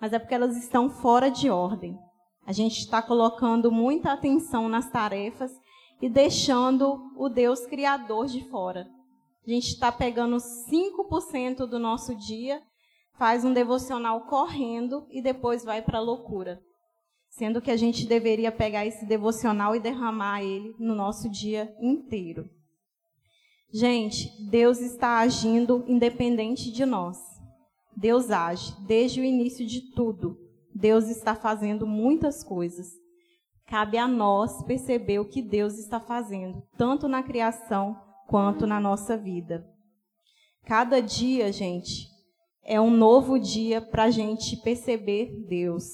mas 0.00 0.12
é 0.12 0.18
porque 0.18 0.34
elas 0.34 0.56
estão 0.56 0.88
fora 0.88 1.30
de 1.30 1.50
ordem. 1.50 1.98
A 2.46 2.52
gente 2.52 2.78
está 2.78 3.02
colocando 3.02 3.70
muita 3.70 4.12
atenção 4.12 4.68
nas 4.68 4.90
tarefas 4.90 5.52
e 6.00 6.08
deixando 6.08 7.12
o 7.16 7.28
Deus 7.28 7.66
Criador 7.66 8.26
de 8.26 8.48
fora. 8.48 8.88
A 9.46 9.50
gente 9.50 9.68
está 9.68 9.92
pegando 9.92 10.36
5% 10.36 11.66
do 11.66 11.78
nosso 11.78 12.14
dia, 12.14 12.62
faz 13.18 13.44
um 13.44 13.52
devocional 13.52 14.22
correndo 14.22 15.06
e 15.10 15.20
depois 15.20 15.64
vai 15.64 15.82
para 15.82 15.98
a 15.98 16.02
loucura. 16.02 16.60
Sendo 17.28 17.60
que 17.60 17.70
a 17.70 17.76
gente 17.76 18.06
deveria 18.06 18.50
pegar 18.50 18.86
esse 18.86 19.04
devocional 19.06 19.76
e 19.76 19.80
derramar 19.80 20.42
ele 20.42 20.74
no 20.78 20.94
nosso 20.94 21.28
dia 21.28 21.74
inteiro. 21.80 22.48
Gente, 23.72 24.28
Deus 24.50 24.80
está 24.80 25.18
agindo 25.18 25.84
independente 25.86 26.72
de 26.72 26.84
nós. 26.84 27.29
Deus 27.96 28.30
age 28.30 28.74
desde 28.86 29.20
o 29.20 29.24
início 29.24 29.66
de 29.66 29.92
tudo. 29.92 30.38
Deus 30.74 31.08
está 31.08 31.34
fazendo 31.34 31.86
muitas 31.86 32.42
coisas. 32.42 32.88
Cabe 33.66 33.98
a 33.98 34.08
nós 34.08 34.62
perceber 34.64 35.18
o 35.20 35.28
que 35.28 35.42
Deus 35.42 35.78
está 35.78 36.00
fazendo, 36.00 36.62
tanto 36.76 37.06
na 37.06 37.22
criação 37.22 37.96
quanto 38.26 38.66
na 38.66 38.80
nossa 38.80 39.16
vida. 39.16 39.64
Cada 40.64 41.00
dia, 41.00 41.52
gente, 41.52 42.08
é 42.64 42.80
um 42.80 42.90
novo 42.90 43.38
dia 43.38 43.80
para 43.80 44.04
a 44.04 44.10
gente 44.10 44.56
perceber 44.58 45.46
Deus. 45.48 45.84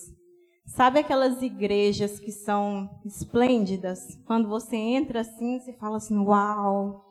Sabe 0.66 0.98
aquelas 0.98 1.40
igrejas 1.42 2.18
que 2.18 2.32
são 2.32 2.90
esplêndidas? 3.04 4.00
Quando 4.26 4.48
você 4.48 4.76
entra 4.76 5.20
assim, 5.20 5.58
você 5.60 5.72
fala 5.74 5.98
assim: 5.98 6.18
Uau, 6.18 7.04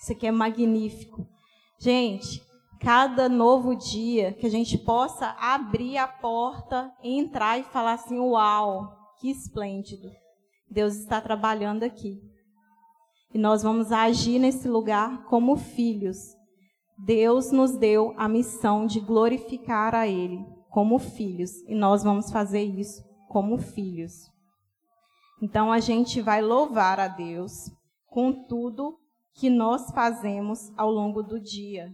isso 0.00 0.12
aqui 0.12 0.26
é 0.26 0.32
magnífico. 0.32 1.26
Gente, 1.78 2.42
cada 2.82 3.28
novo 3.28 3.76
dia, 3.76 4.32
que 4.32 4.44
a 4.44 4.50
gente 4.50 4.76
possa 4.76 5.36
abrir 5.38 5.96
a 5.96 6.08
porta, 6.08 6.92
entrar 7.02 7.58
e 7.58 7.62
falar 7.62 7.92
assim: 7.92 8.18
Uau, 8.18 8.92
que 9.20 9.30
esplêndido! 9.30 10.10
Deus 10.68 10.96
está 10.96 11.20
trabalhando 11.20 11.84
aqui. 11.84 12.20
E 13.32 13.38
nós 13.38 13.62
vamos 13.62 13.92
agir 13.92 14.38
nesse 14.38 14.68
lugar 14.68 15.24
como 15.26 15.56
filhos. 15.56 16.18
Deus 16.98 17.52
nos 17.52 17.76
deu 17.76 18.14
a 18.16 18.28
missão 18.28 18.84
de 18.84 19.00
glorificar 19.00 19.94
a 19.94 20.06
Ele 20.06 20.44
como 20.68 20.98
filhos, 20.98 21.50
e 21.68 21.74
nós 21.74 22.02
vamos 22.02 22.30
fazer 22.30 22.62
isso 22.62 23.02
como 23.28 23.58
filhos. 23.58 24.12
Então 25.42 25.70
a 25.70 25.78
gente 25.78 26.20
vai 26.20 26.40
louvar 26.40 26.98
a 26.98 27.08
Deus 27.08 27.70
com 28.06 28.32
tudo 28.32 28.98
que 29.34 29.50
nós 29.50 29.90
fazemos 29.90 30.72
ao 30.76 30.90
longo 30.90 31.22
do 31.22 31.40
dia, 31.40 31.92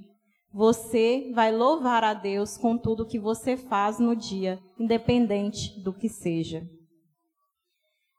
você 0.52 1.30
vai 1.34 1.52
louvar 1.52 2.02
a 2.02 2.14
Deus 2.14 2.56
com 2.56 2.76
tudo 2.76 3.06
que 3.06 3.18
você 3.18 3.56
faz 3.56 3.98
no 3.98 4.16
dia, 4.16 4.58
independente 4.78 5.78
do 5.82 5.92
que 5.92 6.08
seja. 6.08 6.66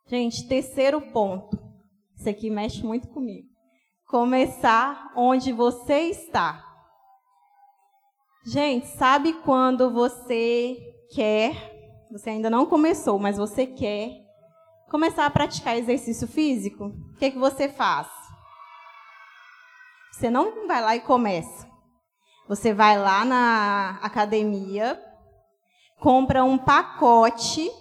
Gente, 0.08 0.48
terceiro 0.48 1.02
ponto. 1.02 1.58
Isso 2.16 2.30
aqui 2.30 2.50
mexe 2.50 2.84
muito 2.84 3.08
comigo. 3.10 3.48
Começar 4.08 5.12
onde 5.16 5.52
você 5.52 6.10
está. 6.10 6.66
Gente, 8.46 8.88
sabe 8.88 9.34
quando 9.42 9.92
você 9.92 10.78
quer, 11.14 11.54
você 12.12 12.32
ainda 12.32 12.50
não 12.50 12.66
começou, 12.66 13.20
mas 13.20 13.38
você 13.38 13.68
quer 13.68 14.12
começar 14.90 15.26
a 15.26 15.30
praticar 15.30 15.78
exercício 15.78 16.28
físico? 16.28 16.86
O 16.86 17.18
que, 17.18 17.26
é 17.26 17.32
que 17.32 17.38
você 17.38 17.70
faz? 17.70 18.08
Você 20.12 20.30
não 20.30 20.68
vai 20.68 20.82
lá 20.82 20.96
e 20.96 21.02
começa. 21.02 21.69
Você 22.50 22.74
vai 22.74 22.98
lá 22.98 23.24
na 23.24 24.00
academia, 24.02 25.00
compra 26.00 26.44
um 26.44 26.58
pacote 26.58 27.72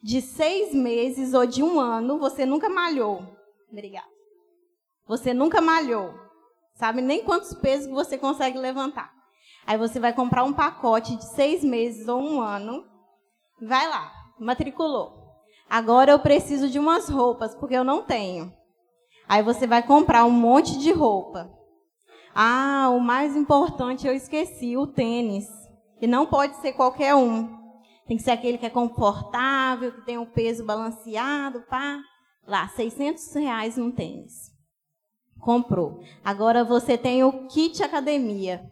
de 0.00 0.22
seis 0.22 0.72
meses 0.72 1.34
ou 1.34 1.44
de 1.44 1.60
um 1.60 1.80
ano, 1.80 2.20
você 2.20 2.46
nunca 2.46 2.68
malhou. 2.68 3.26
Obrigada. 3.72 4.06
Você 5.08 5.34
nunca 5.34 5.60
malhou. 5.60 6.14
Sabe 6.76 7.02
nem 7.02 7.24
quantos 7.24 7.52
pesos 7.52 7.90
você 7.90 8.16
consegue 8.16 8.58
levantar. 8.58 9.12
Aí 9.66 9.76
você 9.76 9.98
vai 9.98 10.12
comprar 10.12 10.44
um 10.44 10.52
pacote 10.52 11.16
de 11.16 11.24
seis 11.24 11.64
meses 11.64 12.06
ou 12.06 12.22
um 12.22 12.40
ano. 12.40 12.84
Vai 13.60 13.88
lá, 13.88 14.12
matriculou. 14.38 15.34
Agora 15.68 16.12
eu 16.12 16.20
preciso 16.20 16.70
de 16.70 16.78
umas 16.78 17.08
roupas, 17.08 17.56
porque 17.56 17.74
eu 17.74 17.82
não 17.82 18.04
tenho. 18.04 18.54
Aí 19.28 19.42
você 19.42 19.66
vai 19.66 19.82
comprar 19.82 20.24
um 20.26 20.30
monte 20.30 20.78
de 20.78 20.92
roupa. 20.92 21.63
Ah, 22.34 22.90
o 22.90 22.98
mais 22.98 23.36
importante 23.36 24.06
eu 24.06 24.14
esqueci, 24.14 24.76
o 24.76 24.86
tênis. 24.86 25.48
E 26.00 26.06
não 26.06 26.26
pode 26.26 26.56
ser 26.56 26.72
qualquer 26.72 27.14
um. 27.14 27.62
Tem 28.06 28.16
que 28.16 28.22
ser 28.22 28.32
aquele 28.32 28.58
que 28.58 28.66
é 28.66 28.70
confortável, 28.70 29.92
que 29.92 30.02
tem 30.02 30.18
o 30.18 30.22
um 30.22 30.26
peso 30.26 30.64
balanceado, 30.64 31.62
pá. 31.62 32.02
Lá, 32.46 32.68
600 32.68 33.32
reais 33.34 33.76
num 33.76 33.90
tênis. 33.90 34.52
Comprou. 35.40 36.02
Agora 36.24 36.64
você 36.64 36.98
tem 36.98 37.22
o 37.22 37.46
kit 37.46 37.82
academia. 37.82 38.70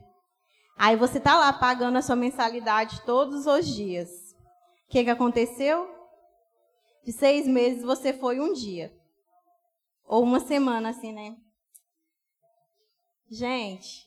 Aí 0.76 0.96
você 0.96 1.20
tá 1.20 1.38
lá 1.38 1.52
pagando 1.52 1.96
a 1.96 2.02
sua 2.02 2.16
mensalidade 2.16 3.02
todos 3.06 3.46
os 3.46 3.66
dias. 3.66 4.10
O 4.86 4.90
que, 4.90 5.04
que 5.04 5.10
aconteceu? 5.10 5.88
De 7.04 7.12
seis 7.12 7.46
meses 7.46 7.82
você 7.82 8.12
foi 8.12 8.40
um 8.40 8.52
dia. 8.52 8.92
Ou 10.04 10.22
uma 10.22 10.40
semana, 10.40 10.90
assim, 10.90 11.12
né? 11.12 11.36
Gente, 13.34 14.06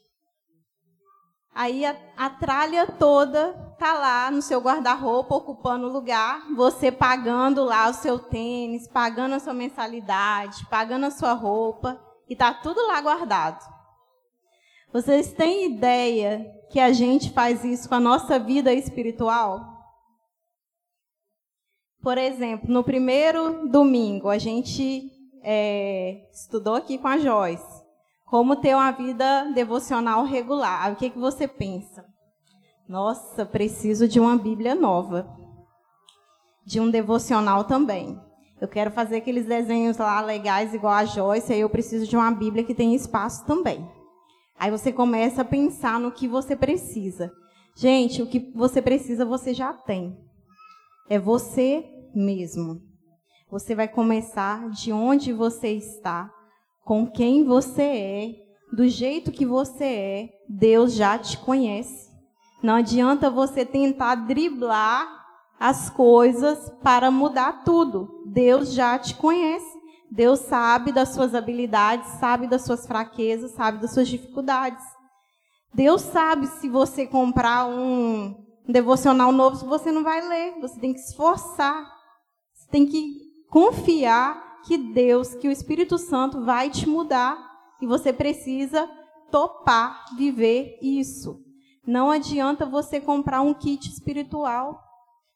aí 1.51 1.84
a, 1.84 1.98
a 2.15 2.29
tralha 2.29 2.86
toda 2.86 3.53
tá 3.79 3.96
lá 3.96 4.29
no 4.29 4.39
seu 4.39 4.62
guarda-roupa, 4.62 5.34
ocupando 5.34 5.88
lugar, 5.88 6.46
você 6.55 6.91
pagando 6.91 7.63
lá 7.63 7.89
o 7.89 7.94
seu 7.96 8.20
tênis, 8.20 8.88
pagando 8.88 9.34
a 9.34 9.39
sua 9.39 9.55
mensalidade, 9.55 10.67
pagando 10.70 11.08
a 11.08 11.12
sua 11.12 11.34
roupa, 11.34 12.00
e 12.29 12.34
está 12.34 12.53
tudo 12.53 12.86
lá 12.86 13.01
guardado. 13.01 13.65
Vocês 14.94 15.34
têm 15.34 15.74
ideia 15.74 16.46
que 16.70 16.79
a 16.79 16.94
gente 16.94 17.32
faz 17.32 17.65
isso 17.65 17.89
com 17.89 17.96
a 17.96 18.00
nossa 18.00 18.38
vida 18.38 18.72
espiritual? 18.75 19.60
Por 22.00 22.20
exemplo, 22.20 22.72
no 22.72 22.84
primeiro 22.84 23.67
domingo, 23.70 24.29
a 24.29 24.38
gente 24.38 25.12
é, 25.41 26.29
estudou 26.32 26.75
aqui 26.75 27.00
com 27.00 27.08
a 27.08 27.17
Joyce 27.17 27.85
como 28.25 28.55
ter 28.55 28.75
uma 28.75 28.91
vida 28.91 29.51
devocional 29.53 30.25
regular. 30.25 30.91
O 30.91 30.96
que, 30.96 31.10
que 31.10 31.20
você 31.20 31.48
pensa? 31.48 32.05
Nossa, 32.88 33.46
preciso 33.46 34.08
de 34.08 34.20
uma 34.20 34.38
Bíblia 34.38 34.75
nova, 34.75 35.27
de 36.65 36.79
um 36.79 36.89
devocional 36.89 37.63
também. 37.63 38.20
Eu 38.60 38.67
quero 38.67 38.91
fazer 38.91 39.17
aqueles 39.17 39.46
desenhos 39.46 39.98
lá 39.98 40.22
legais 40.22 40.74
igual 40.74 40.94
a 40.94 41.05
Joyce, 41.05 41.53
aí 41.53 41.60
eu 41.60 41.70
preciso 41.70 42.08
de 42.08 42.15
uma 42.15 42.32
Bíblia 42.32 42.63
que 42.63 42.75
tenha 42.75 42.96
espaço 42.96 43.46
também. 43.46 43.88
Aí 44.58 44.72
você 44.72 44.91
começa 44.91 45.41
a 45.41 45.46
pensar 45.46 46.00
no 46.00 46.12
que 46.12 46.27
você 46.27 46.55
precisa. 46.55 47.32
Gente, 47.75 48.22
o 48.22 48.27
que 48.27 48.51
você 48.55 48.82
precisa 48.82 49.25
você 49.25 49.53
já 49.53 49.74
tem. 49.74 50.17
É 51.10 51.20
você 51.20 51.84
mesmo. 52.15 52.82
Você 53.51 53.75
vai 53.75 53.88
começar 53.88 54.70
de 54.70 54.94
onde 54.94 55.34
você 55.34 55.70
está, 55.70 56.32
com 56.86 57.08
quem 57.08 57.44
você 57.44 57.82
é, 57.82 58.36
do 58.72 58.88
jeito 58.88 59.32
que 59.32 59.46
você 59.46 59.84
é. 59.84 60.30
Deus 60.48 60.94
já 60.94 61.18
te 61.18 61.38
conhece. 61.39 62.12
Não 62.62 62.75
adianta 62.75 63.30
você 63.30 63.65
tentar 63.65 64.15
driblar 64.15 65.25
as 65.60 65.89
coisas 65.89 66.72
para 66.84 67.10
mudar 67.10 67.63
tudo. 67.63 68.24
Deus 68.27 68.74
já 68.74 68.98
te 69.00 69.15
conhece. 69.15 69.75
Deus 70.12 70.39
sabe 70.42 70.92
das 70.92 71.10
suas 71.10 71.34
habilidades, 71.34 72.08
sabe 72.20 72.48
das 72.48 72.63
suas 72.63 72.86
fraquezas, 72.86 73.51
sabe 73.51 73.80
das 73.80 73.92
suas 73.92 74.08
dificuldades. 74.08 74.86
Deus 75.74 76.01
sabe 76.01 76.46
se 76.48 76.70
você 76.70 77.08
comprar 77.08 77.65
um, 77.65 78.36
devocional 78.68 79.32
novo, 79.32 79.65
você 79.65 79.92
não 79.92 80.04
vai 80.04 80.22
ler. 80.22 80.60
Você 80.62 80.80
tem 80.80 80.94
que 80.94 81.00
esforçar. 81.00 81.84
Você 82.54 82.70
tem 82.70 82.86
que 82.86 83.25
confiar 83.50 84.46
que 84.65 84.77
Deus, 84.77 85.36
que 85.36 85.48
o 85.48 85.51
Espírito 85.51 85.98
Santo 85.98 86.43
vai 86.43 86.69
te 86.69 86.88
mudar. 86.88 87.38
E 87.81 87.86
você 87.86 88.12
precisa 88.12 88.89
topar 89.31 90.05
viver 90.15 90.79
isso. 90.81 91.41
Não 91.86 92.10
adianta 92.10 92.65
você 92.65 93.00
comprar 93.00 93.41
um 93.41 93.53
kit 93.53 93.89
espiritual. 93.89 94.81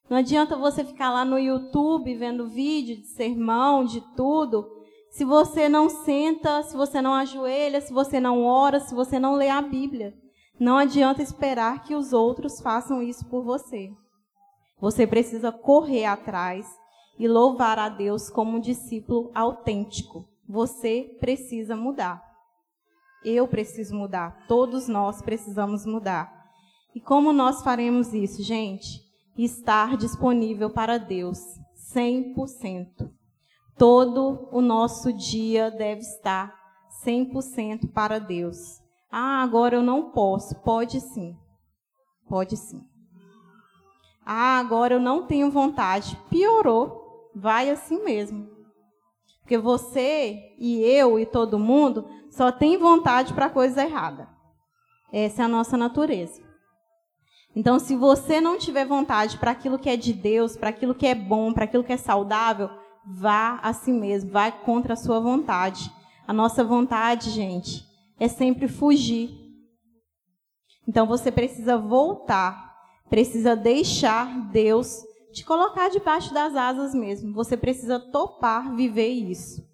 Não 0.10 0.18
adianta 0.18 0.56
você 0.56 0.84
ficar 0.84 1.12
lá 1.12 1.24
no 1.24 1.38
YouTube 1.38 2.16
vendo 2.16 2.50
vídeo 2.50 2.98
de 2.98 3.08
sermão, 3.08 3.86
de 3.86 4.02
tudo, 4.16 4.68
se 5.10 5.26
você 5.26 5.68
não 5.68 5.90
senta, 5.90 6.64
se 6.64 6.78
você 6.78 7.02
não 7.02 7.14
ajoelha, 7.14 7.82
se 7.82 7.92
você 7.92 8.20
não 8.20 8.46
ora, 8.46 8.80
se 8.80 8.94
você 8.94 9.20
não 9.20 9.36
lê 9.36 9.50
a 9.50 9.62
Bíblia. 9.62 10.14
Não 10.60 10.78
adianta 10.78 11.22
esperar 11.22 11.84
que 11.84 11.96
os 11.96 12.14
outros 12.14 12.62
façam 12.62 13.02
isso 13.02 13.26
por 13.28 13.44
você. 13.44 13.92
Você 14.80 15.08
precisa 15.08 15.52
correr 15.52 16.06
atrás 16.06 16.68
e 17.20 17.28
louvar 17.28 17.78
a 17.78 17.90
Deus 17.90 18.30
como 18.30 18.58
um 18.58 18.60
discípulo 18.60 19.30
autêntico. 19.36 20.28
Você 20.48 21.16
precisa 21.20 21.76
mudar. 21.76 22.24
Eu 23.24 23.48
preciso 23.48 23.94
mudar. 23.94 24.48
Todos 24.48 24.88
nós 24.88 25.22
precisamos 25.22 25.86
mudar. 25.86 26.34
E 26.96 27.00
como 27.02 27.32
nós 27.32 27.62
faremos 27.62 28.14
isso, 28.14 28.42
gente? 28.42 29.10
estar 29.44 29.96
disponível 29.96 30.70
para 30.70 30.98
Deus 30.98 31.40
100%. 31.94 33.10
Todo 33.78 34.50
o 34.52 34.62
nosso 34.62 35.14
dia 35.14 35.72
deve 35.72 36.02
estar 36.02 36.54
100% 37.06 37.92
para 37.94 38.20
Deus. 38.20 38.82
Ah, 39.10 39.42
agora 39.42 39.76
eu 39.76 39.82
não 39.82 40.12
posso. 40.12 40.56
Pode 40.62 41.00
sim. 41.00 41.38
Pode 42.28 42.58
sim. 42.58 42.84
Ah, 44.26 44.60
agora 44.60 44.96
eu 44.96 45.00
não 45.00 45.26
tenho 45.26 45.50
vontade. 45.50 46.20
Piorou. 46.30 46.99
Vai 47.36 47.70
assim 47.70 48.04
mesmo. 48.04 48.50
Porque 49.42 49.58
você 49.58 50.56
e 50.60 50.82
eu 50.84 51.20
e 51.20 51.26
todo 51.26 51.58
mundo 51.58 52.08
só 52.30 52.52
tem 52.52 52.78
vontade 52.78 53.34
para 53.34 53.50
coisa 53.50 53.84
errada. 53.84 54.30
Essa 55.12 55.42
é 55.42 55.46
a 55.46 55.50
nossa 55.50 55.76
natureza. 55.76 56.42
Então, 57.56 57.80
se 57.80 57.96
você 57.96 58.40
não 58.40 58.60
tiver 58.60 58.86
vontade 58.86 59.38
para 59.38 59.52
aquilo 59.52 59.80
que 59.80 59.90
é 59.90 59.98
de 59.98 60.14
Deus, 60.14 60.56
para 60.56 60.70
aquilo 60.70 60.94
que 60.94 61.08
é 61.08 61.16
bom, 61.16 61.52
para 61.52 61.66
aquilo 61.66 61.84
que 61.84 61.92
é 61.92 61.98
saudável, 61.98 62.70
vá 63.06 63.60
a 63.64 63.74
si 63.74 63.92
mesmo, 63.92 64.32
vá 64.32 64.52
contra 64.52 64.94
a 64.94 64.98
sua 64.98 65.20
vontade. 65.20 65.92
A 66.28 66.34
nossa 66.34 66.64
vontade, 66.64 67.32
gente, 67.32 67.84
é 68.20 68.28
sempre 68.28 68.68
fugir. 68.68 69.32
Então 70.88 71.08
você 71.08 71.32
precisa 71.32 71.78
voltar, 71.78 72.76
precisa 73.10 73.56
deixar 73.56 74.50
Deus 74.52 75.04
te 75.32 75.46
colocar 75.46 75.90
debaixo 75.90 76.34
das 76.34 76.56
asas 76.56 76.94
mesmo. 76.94 77.34
Você 77.34 77.56
precisa 77.56 78.00
topar 78.00 78.76
viver 78.76 79.10
isso. 79.10 79.68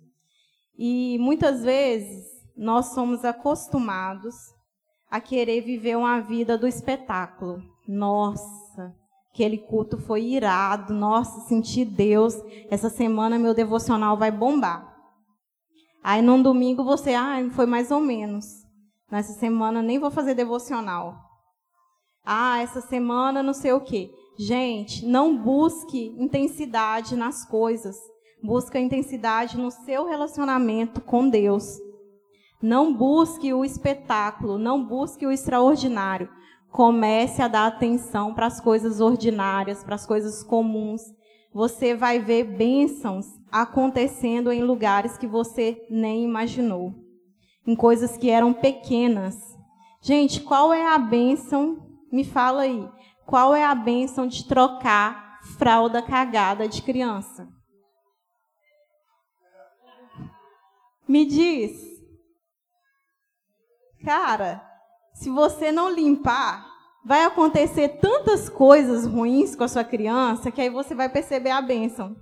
E 0.77 1.17
muitas 1.19 1.63
vezes 1.63 2.25
nós 2.55 2.87
somos 2.87 3.23
acostumados 3.23 4.35
a 5.09 5.19
querer 5.21 5.61
viver 5.61 5.97
uma 5.97 6.19
vida 6.19 6.57
do 6.57 6.67
espetáculo. 6.67 7.63
Nossa, 7.87 8.93
aquele 9.31 9.57
culto 9.57 9.97
foi 9.97 10.23
irado. 10.23 10.93
Nossa, 10.93 11.47
senti 11.47 11.85
Deus. 11.85 12.35
Essa 12.69 12.89
semana 12.89 13.39
meu 13.39 13.53
devocional 13.53 14.17
vai 14.17 14.31
bombar. 14.31 14.93
Aí 16.03 16.21
num 16.21 16.41
domingo 16.41 16.83
você, 16.83 17.13
ah, 17.13 17.37
foi 17.51 17.65
mais 17.65 17.91
ou 17.91 17.99
menos. 17.99 18.45
Nessa 19.09 19.33
semana 19.33 19.81
nem 19.81 19.99
vou 19.99 20.11
fazer 20.11 20.35
devocional. 20.35 21.15
Ah, 22.23 22.59
essa 22.59 22.81
semana 22.81 23.41
não 23.41 23.53
sei 23.53 23.71
o 23.71 23.81
quê. 23.81 24.11
Gente, 24.37 25.05
não 25.05 25.37
busque 25.37 26.13
intensidade 26.17 27.15
nas 27.15 27.45
coisas. 27.45 27.95
Busca 28.43 28.79
intensidade 28.79 29.57
no 29.57 29.71
seu 29.71 30.05
relacionamento 30.05 30.99
com 31.01 31.29
Deus. 31.29 31.79
Não 32.61 32.93
busque 32.93 33.53
o 33.53 33.63
espetáculo, 33.63 34.57
não 34.57 34.83
busque 34.83 35.25
o 35.25 35.31
extraordinário. 35.31 36.29
Comece 36.69 37.41
a 37.41 37.47
dar 37.47 37.67
atenção 37.67 38.33
para 38.33 38.47
as 38.47 38.59
coisas 38.59 38.99
ordinárias, 38.99 39.83
para 39.83 39.95
as 39.95 40.05
coisas 40.05 40.43
comuns. 40.43 41.01
Você 41.53 41.95
vai 41.95 42.19
ver 42.19 42.43
bênçãos 42.43 43.25
acontecendo 43.49 44.51
em 44.51 44.61
lugares 44.61 45.17
que 45.17 45.25
você 45.25 45.81
nem 45.89 46.25
imaginou, 46.25 46.93
em 47.65 47.73
coisas 47.73 48.17
que 48.17 48.29
eram 48.29 48.51
pequenas. 48.51 49.37
Gente, 50.01 50.41
qual 50.41 50.73
é 50.73 50.85
a 50.85 50.97
bênção? 50.97 51.77
Me 52.11 52.25
fala 52.25 52.63
aí. 52.63 52.94
Qual 53.25 53.55
é 53.55 53.65
a 53.65 53.73
bênção 53.73 54.27
de 54.27 54.47
trocar 54.47 55.39
fralda 55.57 56.01
cagada 56.01 56.67
de 56.67 56.81
criança? 56.81 57.47
Me 61.07 61.25
diz. 61.25 61.79
Cara, 64.03 64.63
se 65.13 65.29
você 65.29 65.71
não 65.71 65.89
limpar, 65.89 66.65
vai 67.03 67.23
acontecer 67.23 67.99
tantas 67.99 68.49
coisas 68.49 69.05
ruins 69.05 69.55
com 69.55 69.63
a 69.63 69.67
sua 69.67 69.83
criança 69.83 70.51
que 70.51 70.61
aí 70.61 70.69
você 70.69 70.93
vai 70.93 71.09
perceber 71.09 71.51
a 71.51 71.61
bênção. 71.61 72.15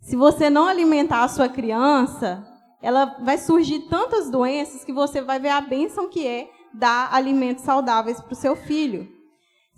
Se 0.00 0.16
você 0.16 0.48
não 0.48 0.66
alimentar 0.66 1.22
a 1.22 1.28
sua 1.28 1.48
criança, 1.48 2.46
ela 2.80 3.16
vai 3.20 3.38
surgir 3.38 3.88
tantas 3.88 4.30
doenças 4.30 4.84
que 4.84 4.92
você 4.92 5.20
vai 5.20 5.38
ver 5.38 5.50
a 5.50 5.60
bênção 5.60 6.08
que 6.08 6.26
é 6.26 6.50
dar 6.72 7.12
alimentos 7.12 7.64
saudáveis 7.64 8.20
para 8.20 8.32
o 8.32 8.36
seu 8.36 8.54
filho. 8.54 9.17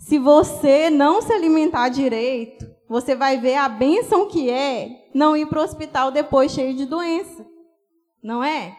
Se 0.01 0.17
você 0.17 0.89
não 0.89 1.21
se 1.21 1.31
alimentar 1.31 1.89
direito, 1.89 2.65
você 2.89 3.15
vai 3.15 3.37
ver 3.37 3.55
a 3.55 3.69
bênção 3.69 4.27
que 4.27 4.49
é 4.49 5.09
não 5.13 5.37
ir 5.37 5.47
para 5.47 5.59
o 5.59 5.63
hospital 5.63 6.11
depois 6.11 6.51
cheio 6.51 6.75
de 6.75 6.85
doença. 6.85 7.45
Não 8.21 8.43
é? 8.43 8.75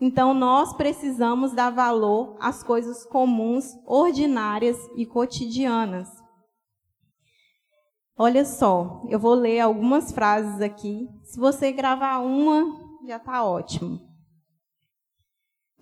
Então, 0.00 0.34
nós 0.34 0.72
precisamos 0.72 1.52
dar 1.52 1.70
valor 1.70 2.36
às 2.40 2.62
coisas 2.62 3.04
comuns, 3.04 3.66
ordinárias 3.86 4.78
e 4.96 5.04
cotidianas. 5.06 6.08
Olha 8.16 8.44
só, 8.44 9.04
eu 9.08 9.18
vou 9.18 9.34
ler 9.34 9.60
algumas 9.60 10.10
frases 10.10 10.60
aqui. 10.60 11.06
Se 11.24 11.38
você 11.38 11.70
gravar 11.70 12.18
uma, 12.18 12.64
já 13.06 13.18
está 13.18 13.44
ótimo. 13.44 14.00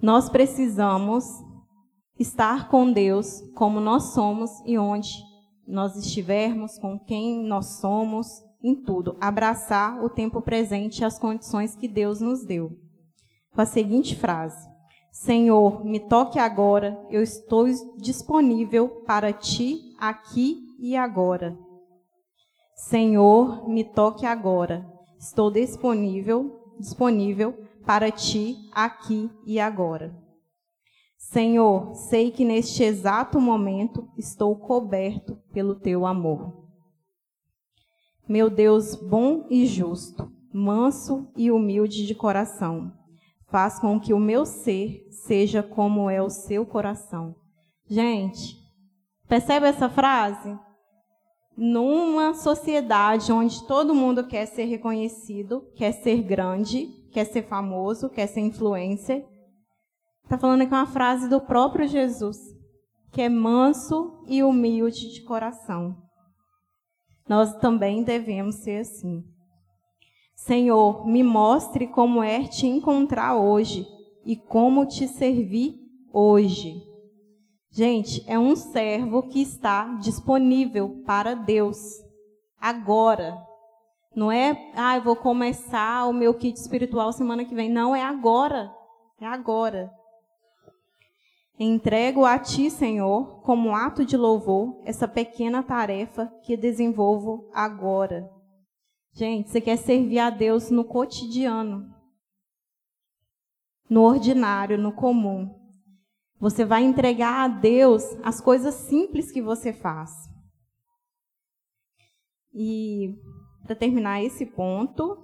Nós 0.03 0.29
precisamos 0.29 1.24
estar 2.20 2.68
com 2.68 2.92
Deus 2.92 3.42
como 3.54 3.80
nós 3.80 4.12
somos 4.12 4.50
e 4.66 4.78
onde 4.78 5.11
nós 5.66 5.96
estivermos, 5.96 6.78
com 6.78 6.98
quem 6.98 7.42
nós 7.42 7.80
somos, 7.80 8.26
em 8.62 8.74
tudo. 8.74 9.16
Abraçar 9.20 10.04
o 10.04 10.11
tempo 10.11 10.42
presente 10.42 11.00
e 11.00 11.04
as 11.04 11.18
condições 11.18 11.74
que 11.74 11.88
Deus 11.88 12.20
nos 12.20 12.44
deu 12.44 12.76
com 13.54 13.61
a 13.61 13.66
seguinte 13.66 14.16
frase: 14.16 14.68
Senhor, 15.11 15.85
me 15.85 15.98
toque 15.98 16.38
agora, 16.38 16.98
eu 17.11 17.22
estou 17.22 17.66
disponível 17.98 18.88
para 19.06 19.33
ti 19.33 19.94
aqui 19.98 20.59
e 20.78 20.96
agora. 20.96 21.56
Senhor, 22.74 23.68
me 23.68 23.85
toque 23.85 24.24
agora, 24.24 24.87
estou 25.18 25.50
disponível, 25.50 26.74
disponível 26.78 27.54
para 27.85 28.11
ti 28.11 28.56
aqui 28.72 29.30
e 29.46 29.61
agora. 29.61 30.30
Senhor, 31.31 31.95
sei 31.95 32.33
que 32.33 32.45
neste 32.45 32.83
exato 32.83 33.40
momento 33.40 34.09
estou 34.19 34.57
coberto 34.57 35.38
pelo 35.53 35.77
teu 35.77 36.05
amor. 36.05 36.66
Meu 38.29 38.51
Deus 38.51 38.97
bom 38.97 39.47
e 39.49 39.64
justo, 39.64 40.29
manso 40.53 41.31
e 41.37 41.53
humilde 41.53 42.05
de 42.05 42.16
coração, 42.16 42.93
faz 43.49 43.79
com 43.79 44.01
que 44.01 44.12
o 44.12 44.19
meu 44.19 44.45
ser 44.45 45.07
seja 45.09 45.62
como 45.62 46.11
é 46.11 46.21
o 46.21 46.29
seu 46.29 46.66
coração. 46.66 47.37
Gente, 47.87 48.57
percebe 49.29 49.66
essa 49.66 49.88
frase? 49.88 50.59
numa 51.57 52.33
sociedade 52.33 53.31
onde 53.31 53.66
todo 53.66 53.95
mundo 53.95 54.27
quer 54.27 54.47
ser 54.47 54.64
reconhecido, 54.64 55.69
quer 55.77 55.93
ser 55.93 56.23
grande, 56.23 56.87
quer 57.12 57.27
ser 57.27 57.43
famoso, 57.43 58.09
quer 58.09 58.27
ser 58.29 58.40
influencer. 58.40 59.27
Está 60.31 60.38
falando 60.38 60.62
aqui 60.62 60.73
uma 60.73 60.87
frase 60.87 61.29
do 61.29 61.40
próprio 61.40 61.88
Jesus, 61.88 62.38
que 63.11 63.21
é 63.21 63.29
manso 63.29 64.23
e 64.29 64.45
humilde 64.45 65.12
de 65.12 65.25
coração. 65.25 65.97
Nós 67.29 67.53
também 67.57 68.05
devemos 68.05 68.55
ser 68.62 68.83
assim. 68.83 69.25
Senhor, 70.37 71.05
me 71.05 71.25
mostre 71.25 71.88
como 71.88 72.23
é 72.23 72.45
te 72.45 72.64
encontrar 72.64 73.35
hoje 73.35 73.85
e 74.25 74.37
como 74.37 74.87
te 74.87 75.09
servir 75.09 75.75
hoje. 76.12 76.81
Gente, 77.73 78.23
é 78.29 78.38
um 78.38 78.55
servo 78.55 79.25
que 79.25 79.43
está 79.43 79.97
disponível 79.97 81.03
para 81.05 81.35
Deus 81.35 81.77
agora. 82.57 83.37
Não 84.14 84.31
é, 84.31 84.71
ah, 84.77 84.97
eu 84.97 85.03
vou 85.03 85.16
começar 85.16 86.07
o 86.07 86.12
meu 86.12 86.33
kit 86.35 86.57
espiritual 86.57 87.12
semana 87.12 87.45
que 87.45 87.53
vem. 87.53 87.69
Não, 87.69 87.97
é 87.97 88.05
agora. 88.05 88.73
É 89.21 89.27
agora. 89.27 89.99
Entrego 91.62 92.25
a 92.25 92.38
Ti, 92.38 92.70
Senhor, 92.70 93.42
como 93.42 93.77
ato 93.77 94.03
de 94.03 94.16
louvor, 94.16 94.81
essa 94.87 95.07
pequena 95.07 95.62
tarefa 95.62 96.27
que 96.42 96.57
desenvolvo 96.57 97.51
agora. 97.53 98.27
Gente, 99.12 99.51
você 99.51 99.61
quer 99.61 99.77
servir 99.77 100.20
a 100.20 100.31
Deus 100.31 100.70
no 100.70 100.87
cotidiano, 100.87 101.94
no 103.90 104.01
ordinário, 104.01 104.79
no 104.79 104.90
comum. 104.90 105.55
Você 106.38 106.64
vai 106.64 106.83
entregar 106.83 107.44
a 107.44 107.49
Deus 107.49 108.05
as 108.23 108.40
coisas 108.40 108.75
simples 108.75 109.31
que 109.31 109.42
você 109.42 109.70
faz. 109.70 110.11
E 112.55 113.18
para 113.64 113.77
terminar 113.77 114.25
esse 114.25 114.46
ponto, 114.46 115.14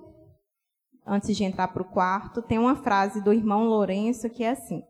antes 1.07 1.35
de 1.35 1.45
entrar 1.45 1.69
para 1.69 1.83
o 1.83 1.91
quarto, 1.91 2.43
tem 2.43 2.59
uma 2.59 2.77
frase 2.77 3.25
do 3.25 3.33
irmão 3.33 3.65
Lourenço 3.65 4.29
que 4.29 4.45
é 4.45 4.51
assim: 4.51 4.83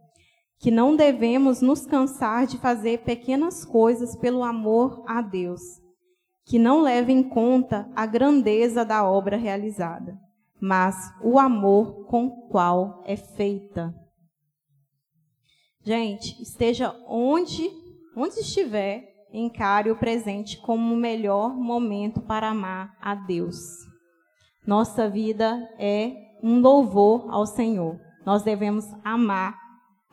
que 0.58 0.70
não 0.70 0.96
devemos 0.96 1.60
nos 1.60 1.86
cansar 1.86 2.46
de 2.46 2.58
fazer 2.58 3.00
pequenas 3.00 3.64
coisas 3.64 4.16
pelo 4.16 4.42
amor 4.42 5.04
a 5.06 5.20
Deus, 5.20 5.60
que 6.44 6.58
não 6.58 6.80
levem 6.80 7.18
em 7.18 7.28
conta 7.28 7.90
a 7.94 8.06
grandeza 8.06 8.84
da 8.84 9.08
obra 9.08 9.36
realizada, 9.36 10.18
mas 10.60 10.96
o 11.22 11.38
amor 11.38 12.06
com 12.06 12.26
o 12.26 12.48
qual 12.48 13.02
é 13.06 13.16
feita. 13.16 13.94
Gente, 15.82 16.42
esteja 16.42 16.94
onde, 17.06 17.70
onde 18.16 18.40
estiver, 18.40 19.04
encare 19.32 19.90
o 19.90 19.96
presente 19.96 20.58
como 20.58 20.94
o 20.94 20.96
melhor 20.96 21.54
momento 21.54 22.20
para 22.20 22.48
amar 22.48 22.96
a 23.00 23.14
Deus. 23.14 23.56
Nossa 24.66 25.08
vida 25.08 25.68
é 25.78 26.12
um 26.42 26.60
louvor 26.60 27.26
ao 27.30 27.46
Senhor. 27.46 28.00
Nós 28.24 28.42
devemos 28.42 28.84
amar 29.04 29.65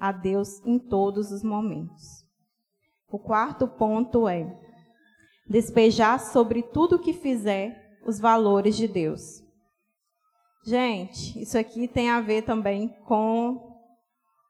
a 0.04 0.12
Deus 0.12 0.60
em 0.66 0.78
todos 0.78 1.32
os 1.32 1.42
momentos. 1.42 2.26
O 3.10 3.18
quarto 3.18 3.66
ponto 3.66 4.28
é 4.28 4.46
despejar 5.48 6.20
sobre 6.20 6.62
tudo 6.62 7.00
que 7.00 7.14
fizer 7.14 8.02
os 8.06 8.20
valores 8.20 8.76
de 8.76 8.86
Deus. 8.86 9.42
Gente, 10.66 11.42
isso 11.42 11.58
aqui 11.58 11.88
tem 11.88 12.10
a 12.10 12.20
ver 12.20 12.42
também 12.42 12.90
com 13.06 13.80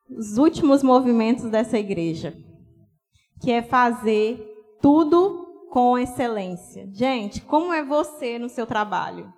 os 0.10 0.39
últimos 0.39 0.82
movimentos 0.82 1.48
dessa 1.52 1.78
igreja, 1.78 2.36
que 3.39 3.52
é 3.52 3.62
fazer 3.62 4.39
tudo 4.82 5.68
com 5.70 6.00
excelência. 6.00 6.89
Gente, 6.92 7.42
como 7.42 7.72
é 7.72 7.84
você 7.84 8.39
no 8.39 8.50
seu 8.50 8.66
trabalho? 8.66 9.32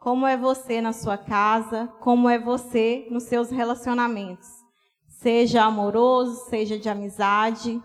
Como 0.00 0.26
é 0.26 0.36
você 0.36 0.80
na 0.80 0.92
sua 0.92 1.16
casa? 1.16 1.86
Como 2.00 2.28
é 2.28 2.36
você 2.36 3.06
nos 3.12 3.24
seus 3.24 3.48
relacionamentos? 3.50 4.55
Seja 5.26 5.64
amoroso, 5.64 6.48
seja 6.48 6.78
de 6.78 6.88
amizade. 6.88 7.82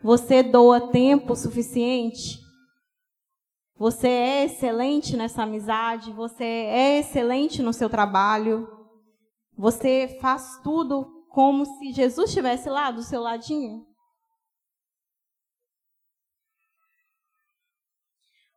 Você 0.00 0.44
doa 0.44 0.92
tempo 0.92 1.34
suficiente? 1.34 2.38
Você 3.76 4.06
é 4.06 4.44
excelente 4.44 5.16
nessa 5.16 5.42
amizade? 5.42 6.12
Você 6.12 6.44
é 6.44 7.00
excelente 7.00 7.60
no 7.62 7.72
seu 7.72 7.90
trabalho? 7.90 8.68
Você 9.58 10.18
faz 10.20 10.60
tudo 10.62 11.26
como 11.30 11.66
se 11.66 11.90
Jesus 11.90 12.28
estivesse 12.28 12.70
lá 12.70 12.92
do 12.92 13.02
seu 13.02 13.20
ladinho? 13.20 13.84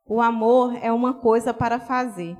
O 0.06 0.20
amor 0.20 0.76
é 0.76 0.92
uma 0.92 1.12
coisa 1.12 1.52
para 1.52 1.80
fazer. 1.80 2.38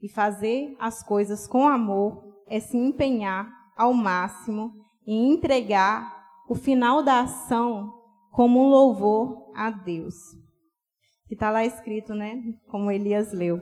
E 0.00 0.08
fazer 0.08 0.76
as 0.78 1.02
coisas 1.02 1.48
com 1.48 1.66
amor 1.66 2.22
é 2.46 2.60
se 2.60 2.76
empenhar 2.76 3.50
ao 3.76 3.92
máximo 3.92 4.80
e 5.06 5.14
entregar 5.14 6.26
o 6.48 6.54
final 6.54 7.02
da 7.02 7.20
ação 7.20 7.92
como 8.30 8.60
um 8.60 8.68
louvor 8.68 9.50
a 9.54 9.70
Deus. 9.70 10.14
Que 11.26 11.34
está 11.34 11.50
lá 11.50 11.64
escrito, 11.64 12.14
né? 12.14 12.42
Como 12.68 12.90
Elias 12.90 13.32
leu. 13.32 13.60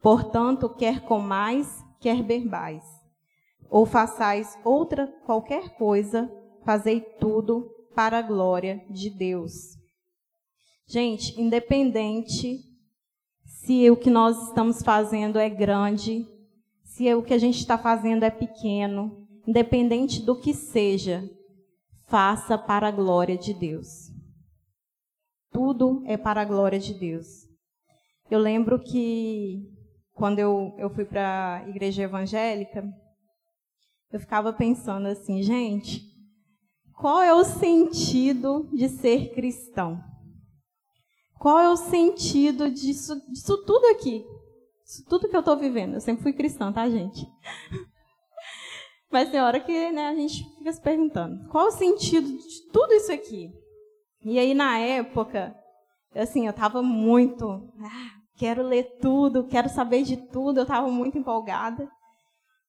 Portanto, 0.00 0.68
quer 0.68 1.00
comais, 1.04 1.84
quer 2.00 2.22
bebais 2.22 3.02
ou 3.72 3.86
façais 3.86 4.58
outra 4.62 5.06
qualquer 5.24 5.70
coisa, 5.76 6.30
fazei 6.62 7.00
tudo 7.00 7.70
para 7.94 8.18
a 8.18 8.22
glória 8.22 8.84
de 8.90 9.08
Deus. 9.08 9.78
Gente, 10.86 11.40
independente 11.40 12.58
se 13.46 13.90
o 13.90 13.96
que 13.96 14.10
nós 14.10 14.48
estamos 14.48 14.82
fazendo 14.82 15.38
é 15.38 15.48
grande, 15.48 16.26
se 16.84 17.12
o 17.14 17.22
que 17.22 17.32
a 17.32 17.38
gente 17.38 17.60
está 17.60 17.78
fazendo 17.78 18.24
é 18.24 18.30
pequeno, 18.30 19.21
independente 19.46 20.22
do 20.22 20.36
que 20.36 20.54
seja, 20.54 21.28
faça 22.08 22.58
para 22.58 22.88
a 22.88 22.92
glória 22.92 23.36
de 23.36 23.52
Deus. 23.54 24.10
Tudo 25.50 26.02
é 26.06 26.16
para 26.16 26.42
a 26.42 26.44
glória 26.44 26.78
de 26.78 26.94
Deus. 26.94 27.46
Eu 28.30 28.38
lembro 28.38 28.78
que 28.78 29.70
quando 30.14 30.38
eu, 30.38 30.74
eu 30.78 30.90
fui 30.90 31.04
para 31.04 31.56
a 31.56 31.68
igreja 31.68 32.02
evangélica, 32.02 32.84
eu 34.10 34.20
ficava 34.20 34.52
pensando 34.52 35.08
assim, 35.08 35.42
gente, 35.42 36.02
qual 36.94 37.20
é 37.20 37.34
o 37.34 37.44
sentido 37.44 38.68
de 38.72 38.88
ser 38.88 39.34
cristão? 39.34 40.02
Qual 41.38 41.58
é 41.58 41.68
o 41.68 41.76
sentido 41.76 42.70
disso, 42.70 43.20
disso 43.28 43.64
tudo 43.64 43.86
aqui? 43.86 44.24
Isso 44.86 45.04
tudo 45.06 45.28
que 45.28 45.34
eu 45.34 45.40
estou 45.40 45.56
vivendo. 45.56 45.94
Eu 45.94 46.00
sempre 46.00 46.22
fui 46.22 46.32
cristã, 46.32 46.72
tá, 46.72 46.88
gente? 46.88 47.26
Mas 49.12 49.30
tem 49.30 49.40
hora 49.40 49.60
que 49.60 49.92
né, 49.92 50.08
a 50.08 50.14
gente 50.14 50.42
fica 50.56 50.72
se 50.72 50.80
perguntando: 50.80 51.46
qual 51.50 51.68
o 51.68 51.72
sentido 51.72 52.26
de 52.26 52.70
tudo 52.72 52.94
isso 52.94 53.12
aqui? 53.12 53.52
E 54.24 54.38
aí, 54.38 54.54
na 54.54 54.78
época, 54.78 55.54
assim, 56.14 56.46
eu 56.46 56.50
estava 56.50 56.82
muito. 56.82 57.46
Ah, 57.78 58.10
quero 58.36 58.62
ler 58.62 58.98
tudo, 59.00 59.46
quero 59.46 59.68
saber 59.68 60.02
de 60.02 60.16
tudo, 60.16 60.58
eu 60.58 60.62
estava 60.62 60.88
muito 60.88 61.18
empolgada. 61.18 61.88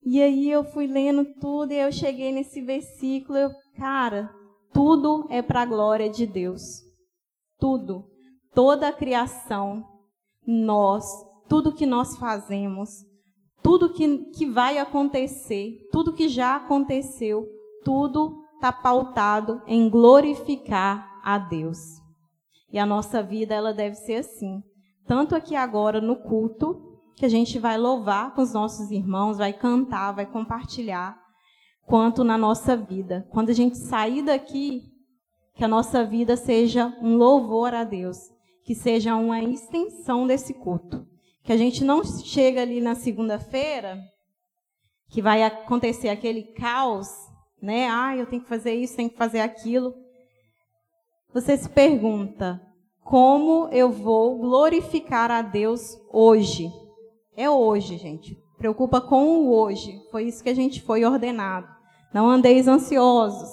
E 0.05 0.21
aí 0.21 0.51
eu 0.51 0.65
fui 0.65 0.85
lendo 0.85 1.23
tudo 1.39 1.71
e 1.71 1.79
eu 1.79 1.89
cheguei 1.89 2.33
nesse 2.33 2.61
versículo, 2.61 3.37
eu, 3.37 3.51
cara, 3.77 4.29
tudo 4.73 5.25
é 5.29 5.41
para 5.41 5.61
a 5.61 5.65
glória 5.65 6.09
de 6.09 6.27
Deus. 6.27 6.81
Tudo. 7.57 8.03
Toda 8.53 8.89
a 8.89 8.93
criação, 8.93 9.81
nós, 10.45 11.05
tudo 11.47 11.73
que 11.73 11.85
nós 11.85 12.17
fazemos, 12.17 12.89
tudo 13.63 13.93
que, 13.93 14.17
que 14.31 14.45
vai 14.45 14.77
acontecer, 14.77 15.87
tudo 15.91 16.13
que 16.13 16.27
já 16.27 16.57
aconteceu, 16.57 17.47
tudo 17.83 18.43
está 18.55 18.71
pautado 18.71 19.61
em 19.65 19.89
glorificar 19.89 21.21
a 21.23 21.37
Deus. 21.39 21.79
E 22.71 22.77
a 22.77 22.85
nossa 22.85 23.23
vida, 23.23 23.55
ela 23.55 23.73
deve 23.73 23.95
ser 23.95 24.15
assim. 24.15 24.61
Tanto 25.07 25.35
aqui 25.35 25.55
agora 25.55 26.01
no 26.01 26.17
culto, 26.17 26.99
que 27.15 27.25
a 27.25 27.29
gente 27.29 27.57
vai 27.57 27.77
louvar 27.77 28.33
com 28.33 28.41
os 28.41 28.53
nossos 28.53 28.91
irmãos, 28.91 29.37
vai 29.37 29.53
cantar, 29.53 30.11
vai 30.11 30.25
compartilhar, 30.25 31.17
quanto 31.85 32.23
na 32.23 32.37
nossa 32.37 32.75
vida. 32.75 33.25
Quando 33.29 33.49
a 33.49 33.53
gente 33.53 33.77
sair 33.77 34.23
daqui, 34.23 34.81
que 35.55 35.63
a 35.63 35.67
nossa 35.67 36.03
vida 36.03 36.35
seja 36.35 36.93
um 37.01 37.15
louvor 37.15 37.73
a 37.73 37.83
Deus, 37.83 38.17
que 38.65 38.73
seja 38.73 39.15
uma 39.15 39.41
extensão 39.41 40.25
desse 40.25 40.53
culto. 40.53 41.12
Que 41.43 41.51
a 41.51 41.57
gente 41.57 41.83
não 41.83 42.03
chega 42.03 42.61
ali 42.61 42.79
na 42.79 42.95
segunda-feira, 42.95 43.99
que 45.09 45.21
vai 45.21 45.43
acontecer 45.43 46.09
aquele 46.09 46.43
caos, 46.53 47.07
né? 47.61 47.87
Ah, 47.89 48.15
eu 48.15 48.25
tenho 48.25 48.41
que 48.41 48.49
fazer 48.49 48.73
isso, 48.73 48.95
tenho 48.95 49.09
que 49.09 49.17
fazer 49.17 49.41
aquilo. 49.41 49.93
Você 51.33 51.57
se 51.57 51.69
pergunta: 51.69 52.61
como 53.03 53.67
eu 53.71 53.91
vou 53.91 54.37
glorificar 54.37 55.29
a 55.29 55.41
Deus 55.41 55.97
hoje? 56.11 56.71
É 57.35 57.49
hoje, 57.49 57.97
gente. 57.97 58.37
Preocupa 58.57 59.01
com 59.01 59.39
o 59.39 59.53
hoje. 59.53 59.99
Foi 60.09 60.23
isso 60.23 60.41
que 60.41 60.49
a 60.49 60.55
gente 60.55 60.81
foi 60.81 61.03
ordenado. 61.03 61.67
Não 62.13 62.29
andeis 62.29 62.67
ansiosos. 62.67 63.49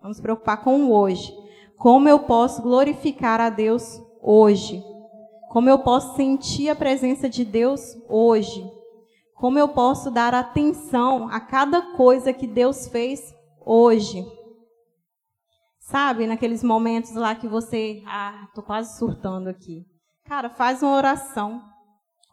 Vamos 0.00 0.20
preocupar 0.20 0.62
com 0.62 0.84
o 0.84 0.92
hoje. 0.92 1.34
Como 1.78 2.08
eu 2.08 2.20
posso 2.20 2.62
glorificar 2.62 3.40
a 3.40 3.50
Deus 3.50 4.00
hoje? 4.22 4.82
Como 5.52 5.68
eu 5.68 5.80
posso 5.80 6.16
sentir 6.16 6.70
a 6.70 6.74
presença 6.74 7.28
de 7.28 7.44
Deus 7.44 7.94
hoje? 8.08 8.66
Como 9.34 9.58
eu 9.58 9.68
posso 9.68 10.10
dar 10.10 10.32
atenção 10.32 11.28
a 11.28 11.38
cada 11.40 11.94
coisa 11.94 12.32
que 12.32 12.46
Deus 12.46 12.88
fez 12.88 13.34
hoje? 13.60 14.26
Sabe, 15.78 16.26
naqueles 16.26 16.64
momentos 16.64 17.14
lá 17.14 17.34
que 17.34 17.46
você, 17.46 18.02
ah, 18.06 18.48
tô 18.54 18.62
quase 18.62 18.96
surtando 18.96 19.48
aqui. 19.48 19.84
Cara, 20.24 20.48
faz 20.48 20.82
uma 20.82 20.96
oração. 20.96 21.62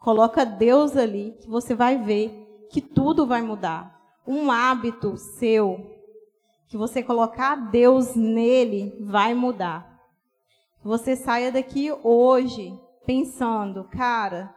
Coloca 0.00 0.46
Deus 0.46 0.96
ali, 0.96 1.36
que 1.42 1.50
você 1.50 1.74
vai 1.74 1.98
ver 1.98 2.32
que 2.70 2.80
tudo 2.80 3.26
vai 3.26 3.42
mudar. 3.42 4.00
Um 4.26 4.50
hábito 4.50 5.18
seu, 5.18 5.94
que 6.70 6.78
você 6.78 7.02
colocar 7.02 7.54
Deus 7.54 8.14
nele, 8.14 8.96
vai 9.02 9.34
mudar. 9.34 10.00
Você 10.82 11.14
saia 11.14 11.52
daqui 11.52 11.92
hoje 12.02 12.80
pensando, 13.06 13.84
cara, 13.84 14.54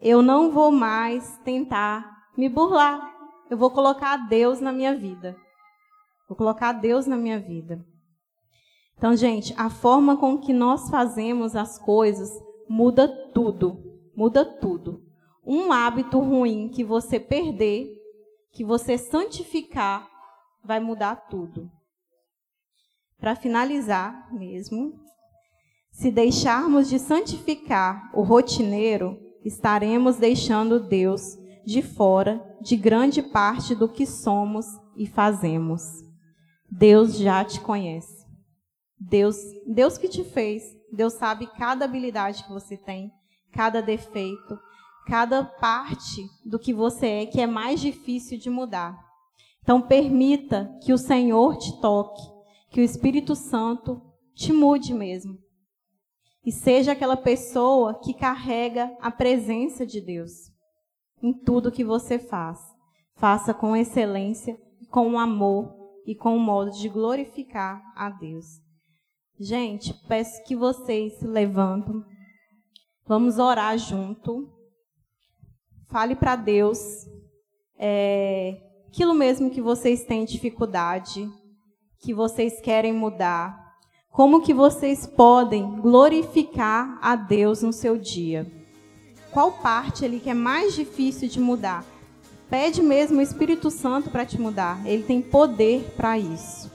eu 0.00 0.22
não 0.22 0.50
vou 0.50 0.70
mais 0.70 1.38
tentar 1.38 2.24
me 2.36 2.48
burlar. 2.48 3.14
Eu 3.50 3.58
vou 3.58 3.70
colocar 3.70 4.16
Deus 4.28 4.60
na 4.60 4.72
minha 4.72 4.96
vida. 4.96 5.36
Vou 6.28 6.36
colocar 6.36 6.72
Deus 6.72 7.06
na 7.06 7.16
minha 7.16 7.38
vida. 7.38 7.84
Então, 8.96 9.16
gente, 9.16 9.54
a 9.56 9.68
forma 9.68 10.16
com 10.16 10.38
que 10.38 10.52
nós 10.52 10.88
fazemos 10.88 11.56
as 11.56 11.78
coisas 11.78 12.30
muda 12.68 13.08
tudo. 13.32 13.82
Muda 14.14 14.44
tudo. 14.44 15.02
Um 15.44 15.72
hábito 15.72 16.20
ruim 16.20 16.68
que 16.68 16.84
você 16.84 17.18
perder, 17.18 17.88
que 18.52 18.64
você 18.64 18.96
santificar, 18.96 20.08
vai 20.62 20.78
mudar 20.78 21.16
tudo. 21.28 21.70
Para 23.18 23.34
finalizar 23.34 24.32
mesmo, 24.32 25.00
se 25.90 26.10
deixarmos 26.10 26.88
de 26.88 26.98
santificar 26.98 28.10
o 28.14 28.22
rotineiro, 28.22 29.18
estaremos 29.44 30.16
deixando 30.16 30.80
Deus 30.80 31.36
de 31.64 31.82
fora 31.82 32.42
de 32.62 32.76
grande 32.76 33.22
parte 33.22 33.74
do 33.74 33.88
que 33.88 34.06
somos 34.06 34.66
e 34.96 35.06
fazemos. 35.06 35.82
Deus 36.70 37.16
já 37.16 37.44
te 37.44 37.60
conhece. 37.60 38.26
Deus, 38.98 39.36
Deus 39.66 39.96
que 39.96 40.08
te 40.08 40.22
fez, 40.22 40.62
Deus 40.92 41.14
sabe 41.14 41.46
cada 41.46 41.84
habilidade 41.84 42.44
que 42.44 42.50
você 42.50 42.76
tem, 42.76 43.10
cada 43.52 43.80
defeito, 43.80 44.58
cada 45.06 45.42
parte 45.42 46.22
do 46.44 46.58
que 46.58 46.72
você 46.72 47.06
é 47.06 47.26
que 47.26 47.40
é 47.40 47.46
mais 47.46 47.80
difícil 47.80 48.38
de 48.38 48.50
mudar. 48.50 48.96
Então 49.62 49.80
permita 49.80 50.70
que 50.82 50.92
o 50.92 50.98
Senhor 50.98 51.56
te 51.56 51.80
toque, 51.80 52.22
que 52.70 52.80
o 52.80 52.84
Espírito 52.84 53.34
Santo 53.34 54.02
te 54.34 54.52
mude 54.52 54.94
mesmo. 54.94 55.38
E 56.44 56.50
seja 56.50 56.92
aquela 56.92 57.16
pessoa 57.16 58.00
que 58.00 58.14
carrega 58.14 58.96
a 59.00 59.10
presença 59.10 59.86
de 59.86 60.00
Deus 60.00 60.50
em 61.22 61.32
tudo 61.32 61.72
que 61.72 61.84
você 61.84 62.18
faz. 62.18 62.58
Faça 63.16 63.52
com 63.52 63.76
excelência, 63.76 64.58
com 64.90 65.18
amor 65.18 65.74
e 66.06 66.14
com 66.14 66.36
um 66.36 66.40
modo 66.40 66.70
de 66.70 66.88
glorificar 66.88 67.82
a 67.94 68.08
Deus. 68.08 68.46
Gente, 69.38 69.94
peço 70.06 70.42
que 70.44 70.56
vocês 70.56 71.18
se 71.18 71.26
levantem. 71.26 72.02
Vamos 73.06 73.38
orar 73.38 73.76
junto. 73.78 74.50
Fale 75.88 76.14
para 76.14 76.36
Deus 76.36 76.78
é, 77.78 78.60
aquilo 78.86 79.14
mesmo 79.14 79.50
que 79.50 79.60
vocês 79.60 80.04
têm 80.04 80.24
dificuldade, 80.24 81.26
que 81.98 82.12
vocês 82.12 82.60
querem 82.60 82.92
mudar. 82.92 83.69
Como 84.12 84.42
que 84.42 84.52
vocês 84.52 85.06
podem 85.06 85.80
glorificar 85.80 86.98
a 87.00 87.14
Deus 87.14 87.62
no 87.62 87.72
seu 87.72 87.96
dia? 87.96 88.50
Qual 89.30 89.52
parte 89.52 90.04
ali 90.04 90.18
que 90.18 90.28
é 90.28 90.34
mais 90.34 90.74
difícil 90.74 91.28
de 91.28 91.40
mudar? 91.40 91.84
Pede 92.48 92.82
mesmo 92.82 93.18
o 93.18 93.22
Espírito 93.22 93.70
Santo 93.70 94.10
para 94.10 94.26
te 94.26 94.40
mudar. 94.40 94.84
Ele 94.84 95.04
tem 95.04 95.22
poder 95.22 95.94
para 95.96 96.18
isso. 96.18 96.69